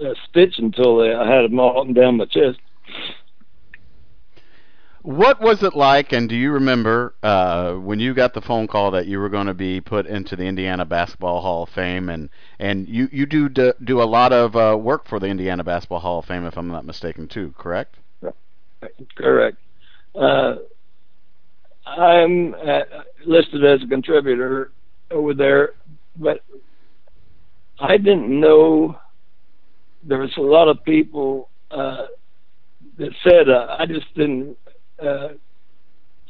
[0.00, 2.58] a stitch until I had them all down my chest.
[5.04, 8.90] What was it like, and do you remember uh, when you got the phone call
[8.92, 12.30] that you were going to be put into the Indiana Basketball Hall of Fame, and
[12.58, 16.00] and you you do do, do a lot of uh, work for the Indiana Basketball
[16.00, 17.96] Hall of Fame, if I'm not mistaken, too, correct?
[19.14, 19.58] Correct.
[20.14, 20.54] Uh,
[21.86, 22.80] I'm uh,
[23.26, 24.72] listed as a contributor
[25.10, 25.72] over there,
[26.16, 26.40] but
[27.78, 28.98] I didn't know
[30.02, 32.06] there was a lot of people uh,
[32.96, 34.56] that said uh, I just didn't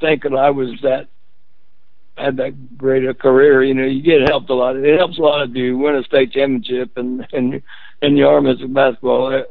[0.01, 1.09] thinking I was that
[2.17, 3.63] had that great a career.
[3.65, 4.77] You know, you get helped a lot.
[4.77, 7.63] It helps a lot if you win a state championship and and
[8.03, 9.35] in the arm as a basketball.
[9.35, 9.43] Uh,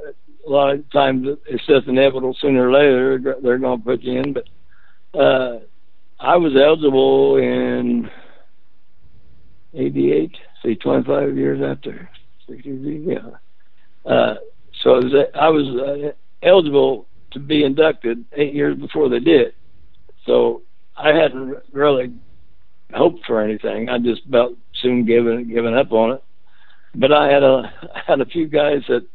[0.46, 2.36] a lot of times it's just inevitable.
[2.40, 4.34] Sooner or later they're going to put you in.
[4.34, 4.48] But
[5.18, 5.60] uh,
[6.20, 8.10] I was eligible in
[9.74, 10.38] '88.
[10.64, 12.10] See, 25 years after
[12.48, 13.06] 60.
[13.06, 13.18] Yeah.
[14.06, 14.36] Uh,
[14.82, 19.54] so I was, I was uh, eligible to be inducted eight years before they did.
[20.26, 20.62] So
[20.96, 22.14] I hadn't really
[22.94, 23.90] hoped for anything.
[23.90, 26.24] I just about soon given given up on it.
[26.96, 27.74] But I had a
[28.08, 29.06] had a few guys that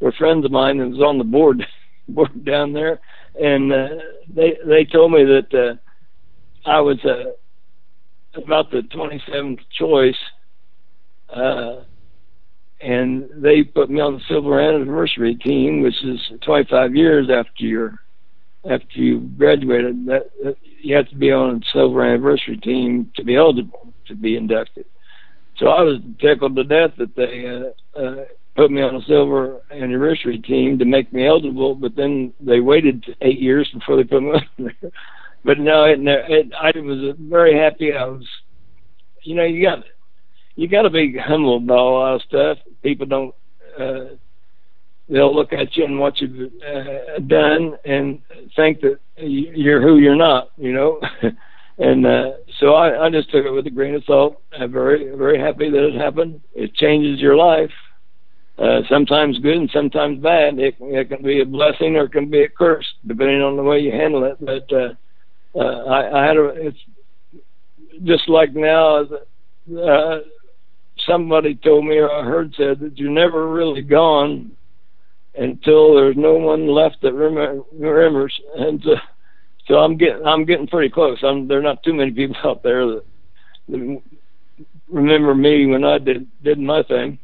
[0.00, 1.64] were friends of mine that was on the board
[2.08, 3.00] board down there,
[3.40, 3.88] and uh,
[4.34, 7.32] they they told me that uh, I was uh,
[8.40, 10.16] about the 27th choice.
[11.28, 11.82] Uh,
[12.80, 17.98] and they put me on the silver anniversary team, which is 25 years after your
[18.68, 20.06] after you graduated.
[20.06, 24.14] That, that you have to be on a silver anniversary team to be eligible to
[24.14, 24.86] be inducted.
[25.58, 28.24] So I was tickled to death that they uh, uh,
[28.54, 33.04] put me on a silver anniversary team to make me eligible, but then they waited
[33.22, 34.90] eight years before they put me on there.
[35.44, 37.92] But no, it, it, I was very happy.
[37.92, 38.26] I was,
[39.22, 39.84] you know, you got
[40.58, 42.58] you got to be humble about a lot of stuff.
[42.82, 43.34] People don't.
[43.78, 44.16] Uh,
[45.08, 48.20] they'll look at you and what you've uh, done and
[48.56, 50.50] think that you're who you're not.
[50.56, 51.00] You know.
[51.78, 54.42] and uh, so I, I just took it with a grain of salt.
[54.58, 56.40] I'm very, very happy that it happened.
[56.56, 57.70] It changes your life.
[58.58, 60.58] Uh, sometimes good and sometimes bad.
[60.58, 63.62] It, it can be a blessing or it can be a curse, depending on the
[63.62, 64.38] way you handle it.
[64.40, 64.94] But uh,
[65.54, 66.48] uh, I, I had a.
[66.56, 66.78] It's
[68.02, 69.06] just like now.
[69.70, 70.18] Uh,
[71.08, 74.52] somebody told me or I heard said that you're never really gone
[75.34, 78.40] until there's no one left that remembers.
[78.56, 78.94] And so,
[79.66, 81.18] so I'm getting I'm getting pretty close.
[81.22, 83.04] I'm there are not too many people out there that,
[83.68, 84.02] that
[84.88, 87.18] remember me when I did did my thing.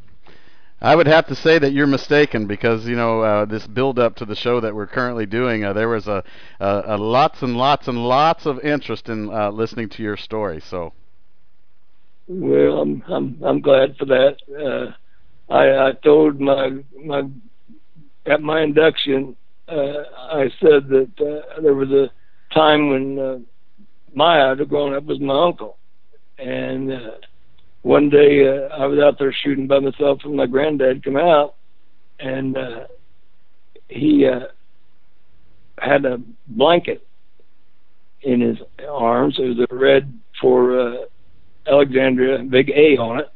[0.81, 4.17] I would have to say that you're mistaken because you know uh, this build up
[4.17, 5.65] to the show that we're currently doing.
[5.65, 6.23] Uh, there was a,
[6.61, 10.61] a, a, lots and lots and lots of interest in uh, listening to your story.
[10.61, 10.93] So
[12.29, 14.37] well, I'm I'm I'm glad for that.
[14.51, 16.71] Uh, I I told my
[17.05, 17.23] my
[18.27, 19.37] at my induction,
[19.69, 20.03] uh,
[20.33, 22.11] I said that uh, there was a
[22.55, 23.39] time when uh,
[24.15, 25.77] my idol growing up was my uncle,
[26.39, 27.11] and uh,
[27.83, 31.57] one day uh, I was out there shooting by myself, and my granddad come out,
[32.21, 32.87] and uh,
[33.89, 34.47] he uh,
[35.79, 37.07] had a blanket
[38.23, 38.57] in his
[38.89, 39.37] arms.
[39.39, 40.97] It was a red for uh,
[41.67, 43.29] Alexandria, big A on it.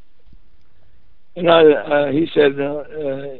[1.36, 3.36] and I, uh, he said, uh, uh,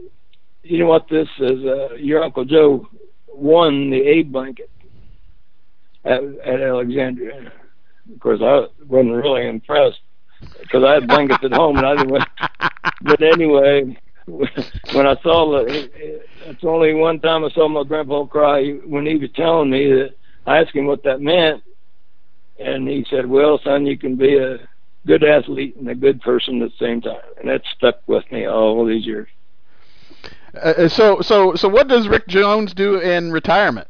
[0.63, 1.09] "You know what?
[1.09, 2.89] This is uh, your Uncle Joe
[3.29, 4.71] won the A blanket
[6.05, 7.53] at, at Alexandria."
[8.13, 10.01] Of course, I wasn't really impressed
[10.61, 12.25] because I had blankets at home and I didn't.
[13.03, 15.91] But anyway, when I saw the,
[16.47, 20.15] it's only one time I saw my grandpa cry when he was telling me that
[20.47, 21.63] I asked him what that meant,
[22.59, 24.59] and he said, "Well, son, you can be a
[25.07, 28.47] good athlete and a good person at the same time," and that stuck with me
[28.47, 29.29] all these years.
[30.61, 33.89] Uh, so, so, so, what does Rick Jones do in retirement?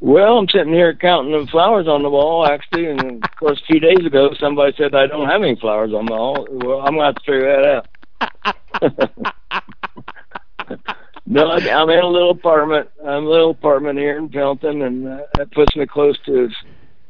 [0.00, 3.66] Well, I'm sitting here counting the flowers on the wall, actually, and of course, a
[3.66, 6.46] few days ago, somebody said I don't have any flowers on the wall.
[6.50, 7.86] Well, I'm have to figure that out.
[11.26, 12.90] no, I'm in a little apartment.
[13.02, 16.50] I'm a little apartment here in Pelton, and uh, that puts me close to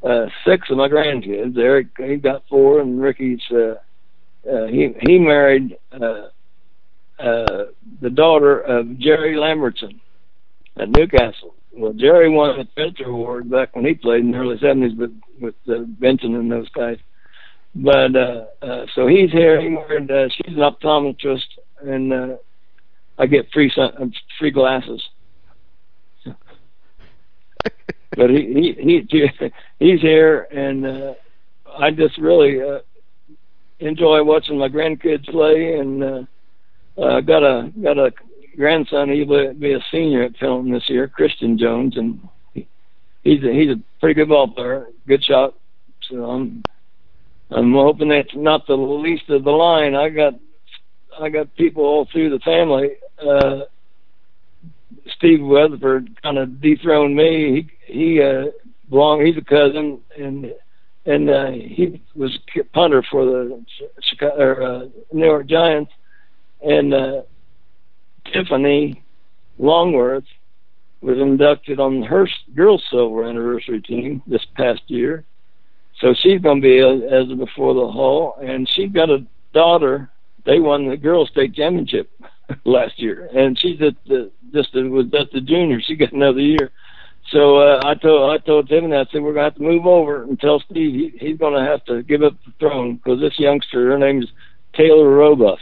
[0.05, 1.57] uh, six of my grandkids.
[1.57, 3.41] Eric, he got four, and Ricky's.
[3.51, 3.75] Uh,
[4.51, 6.29] uh, he he married uh,
[7.19, 7.65] uh,
[8.03, 10.01] the daughter of Jerry Lambertson
[10.77, 14.57] at Newcastle well, Jerry won the Spencer Award back when he played in the early
[14.59, 16.99] '70s, with with uh, Benson and those guys.
[17.75, 19.61] But uh, uh, so he's here.
[19.61, 20.11] He married.
[20.11, 21.47] Uh, she's an optometrist,
[21.83, 22.37] and uh,
[23.19, 25.03] I get free sun, free glasses.
[28.17, 31.15] but he he he he's here, and uh,
[31.79, 32.81] I just really uh,
[33.81, 36.23] enjoy watching my grandkids play, and uh,
[37.01, 38.13] uh, got a got a
[38.57, 42.21] grandson, he will be a senior at Pelton this year, Christian Jones, and
[43.23, 45.55] he's a, he's a pretty good ball player, good shot.
[46.09, 46.63] So I'm
[47.51, 49.95] I'm hoping that's not the least of the line.
[49.95, 50.35] I got
[51.21, 52.91] I got people all through the family.
[53.19, 53.65] Uh,
[55.17, 57.69] Steve Weatherford kind of dethroned me.
[57.87, 58.47] He he uh,
[58.89, 59.27] belonged.
[59.27, 60.53] He's a cousin, and
[61.07, 62.39] and uh, he was
[62.73, 63.65] punter for the
[64.01, 65.93] Chicago, or, uh, New York Giants,
[66.63, 67.23] and uh,
[68.33, 69.03] Tiffany
[69.59, 70.25] Longworth
[71.01, 75.25] was inducted on her girls' silver anniversary team this past year.
[76.01, 80.11] So she's going to be as before the Hall, and she's got a daughter.
[80.47, 82.11] They won the girls' state championship
[82.65, 85.81] last year, and she's at the just was at the junior.
[85.81, 86.71] She got another year.
[87.31, 90.23] So uh, I told I told Tiffany I said we're gonna have to move over
[90.23, 93.91] and tell Steve he, he's gonna have to give up the throne because this youngster
[93.91, 94.27] her name's
[94.75, 95.61] Taylor Robuff,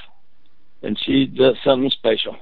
[0.82, 2.36] and she does something special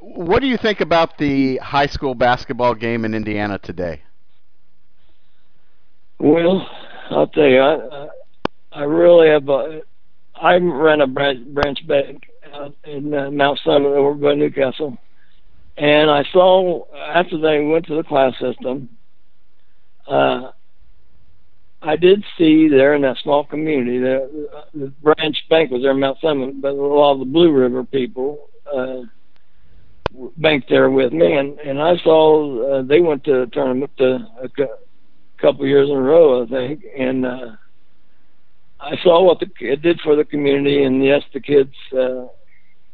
[0.00, 4.02] what do you think about the high school basketball game in Indiana today?
[6.18, 6.66] Well,
[7.10, 8.08] I'll tell you, I
[8.72, 9.48] I really have.
[9.48, 9.82] A,
[10.34, 14.96] I ran a branch, branch bank out in uh, Mount Summit over by Newcastle,
[15.76, 18.88] and I saw after they went to the class system.
[20.06, 20.50] Uh,
[21.82, 26.00] I did see there in that small community, the, the branch bank was there in
[26.00, 29.02] Mount Summit, but a lot of the Blue River people uh,
[30.36, 34.18] banked there with me, and and I saw uh, they went to a tournament uh,
[34.42, 34.48] a
[35.40, 37.52] couple years in a row, I think, and uh,
[38.80, 42.26] I saw what the it did for the community, and yes, the kids uh,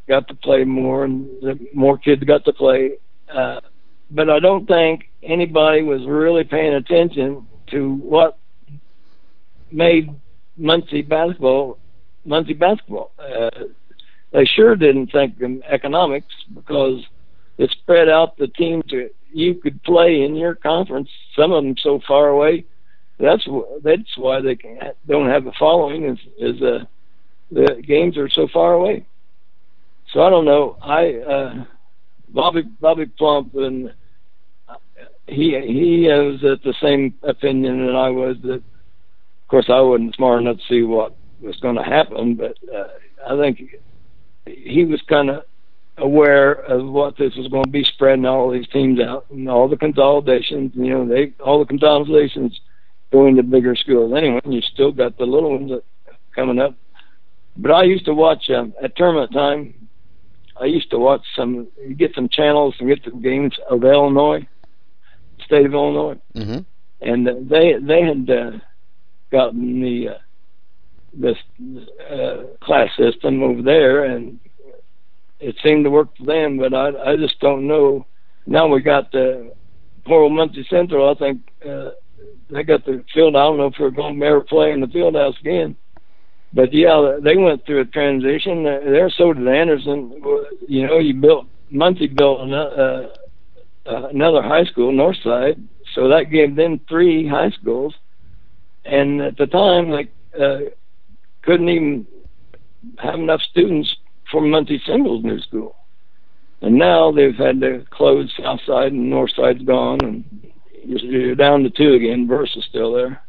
[0.08, 2.92] got to play more, and the more kids got to play.
[3.32, 3.60] Uh,
[4.10, 8.38] but I don't think anybody was really paying attention to what
[9.72, 10.10] made
[10.56, 11.78] Muncie basketball
[12.26, 13.12] Muncie basketball.
[13.18, 13.50] Uh,
[14.32, 17.04] they sure didn't think of economics because
[17.58, 21.08] it spread out the teams that you could play in your conference.
[21.36, 22.64] Some of them so far away.
[23.18, 23.46] That's
[23.82, 24.58] that's why they
[25.08, 26.04] don't have a following.
[26.04, 26.84] Is is uh,
[27.50, 29.06] the games are so far away.
[30.16, 30.78] So I don't know.
[30.80, 31.64] I uh,
[32.30, 33.92] Bobby Bobby Plump and
[35.26, 38.38] he he was at the same opinion that I was.
[38.42, 42.56] That of course I wasn't smart enough to see what was going to happen, but
[42.74, 42.86] uh,
[43.28, 43.74] I think
[44.46, 45.42] he was kind of
[45.98, 49.68] aware of what this was going to be spreading all these teams out and all
[49.68, 50.72] the consolidations.
[50.74, 52.58] You know, they all the consolidations
[53.12, 54.14] going to bigger schools.
[54.16, 55.72] Anyway, you still got the little ones
[56.34, 56.74] coming up.
[57.58, 59.74] But I used to watch um, at tournament time.
[60.60, 64.46] I used to watch some, get some channels and get the games of Illinois,
[65.44, 66.58] state of Illinois, mm-hmm.
[67.00, 68.58] and they they had uh,
[69.30, 70.18] gotten the uh,
[71.12, 71.36] this
[72.10, 74.38] uh, class system over there, and
[75.40, 76.58] it seemed to work for them.
[76.58, 78.06] But I I just don't know.
[78.46, 79.52] Now we got the
[80.04, 81.10] poor old Muncie Central.
[81.10, 81.90] I think uh,
[82.50, 83.36] they got the field.
[83.36, 85.76] I don't know if we're going to ever play in the field house again.
[86.52, 88.64] But yeah, they went through a transition.
[88.64, 90.22] There, so did Anderson.
[90.68, 93.10] You know, you built Muncie built another,
[93.86, 95.62] uh, uh, another high school, Northside,
[95.94, 97.94] so that gave them three high schools.
[98.84, 100.58] And at the time, like uh,
[101.42, 102.06] couldn't even
[102.98, 103.94] have enough students
[104.30, 105.76] for Muncie Singles New School.
[106.62, 110.52] And now they've had to close South Side and North Side's gone, and
[110.84, 112.26] you're, you're down to two again.
[112.26, 113.22] Versa's still there.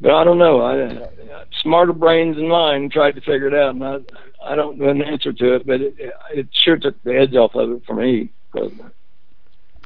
[0.00, 0.60] But I don't know.
[0.60, 3.98] I, smarter brains than mine tried to figure it out, and I
[4.44, 5.66] I don't know an answer to it.
[5.66, 5.94] But it,
[6.32, 8.72] it sure took the edge off of it for me because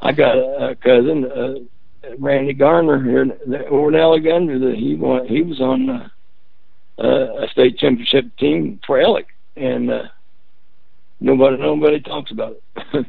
[0.03, 3.27] I got a, a cousin, uh, Randy Garner here
[3.71, 4.77] over in Alexandria.
[4.77, 5.27] He won.
[5.27, 6.09] He was on uh,
[6.99, 10.03] uh, a state championship team for Ellick, and uh,
[11.21, 13.07] nobody nobody talks about it.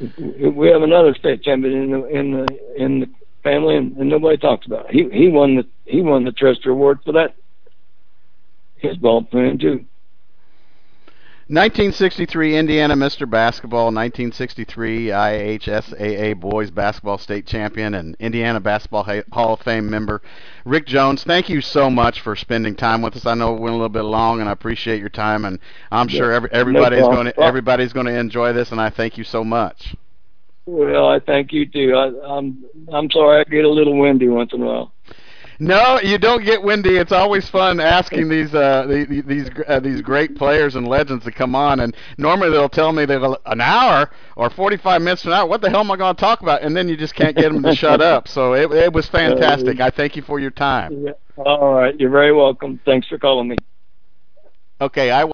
[0.56, 3.10] we have another state champion in the in the in the
[3.42, 4.92] family, and, and nobody talks about it.
[4.92, 7.34] He he won the he won the Trester Award for that.
[8.76, 9.84] His ball playing too.
[11.48, 13.28] 1963 Indiana Mr.
[13.28, 20.22] Basketball, 1963 IHSAA Boys Basketball State Champion, and Indiana Basketball Hall of Fame member
[20.64, 21.24] Rick Jones.
[21.24, 23.26] Thank you so much for spending time with us.
[23.26, 25.44] I know it went a little bit long, and I appreciate your time.
[25.44, 25.58] And
[25.90, 29.18] I'm sure every, everybody's no going to everybody's going to enjoy this, and I thank
[29.18, 29.94] you so much.
[30.66, 31.94] Well, I thank you too.
[31.94, 34.92] I, I'm I'm sorry I get a little windy once in a while.
[35.58, 36.96] No, you don't get windy.
[36.96, 41.54] It's always fun asking these uh, these uh, these great players and legends to come
[41.54, 41.78] on.
[41.80, 45.46] And normally they'll tell me they'll an hour or 45 minutes from now.
[45.46, 46.62] What the hell am I going to talk about?
[46.62, 48.26] And then you just can't get them to shut up.
[48.26, 49.80] So it it was fantastic.
[49.80, 51.06] I thank you for your time.
[51.06, 51.12] Yeah.
[51.36, 52.80] All right, you're very welcome.
[52.84, 53.56] Thanks for calling me.
[54.80, 55.30] Okay, I.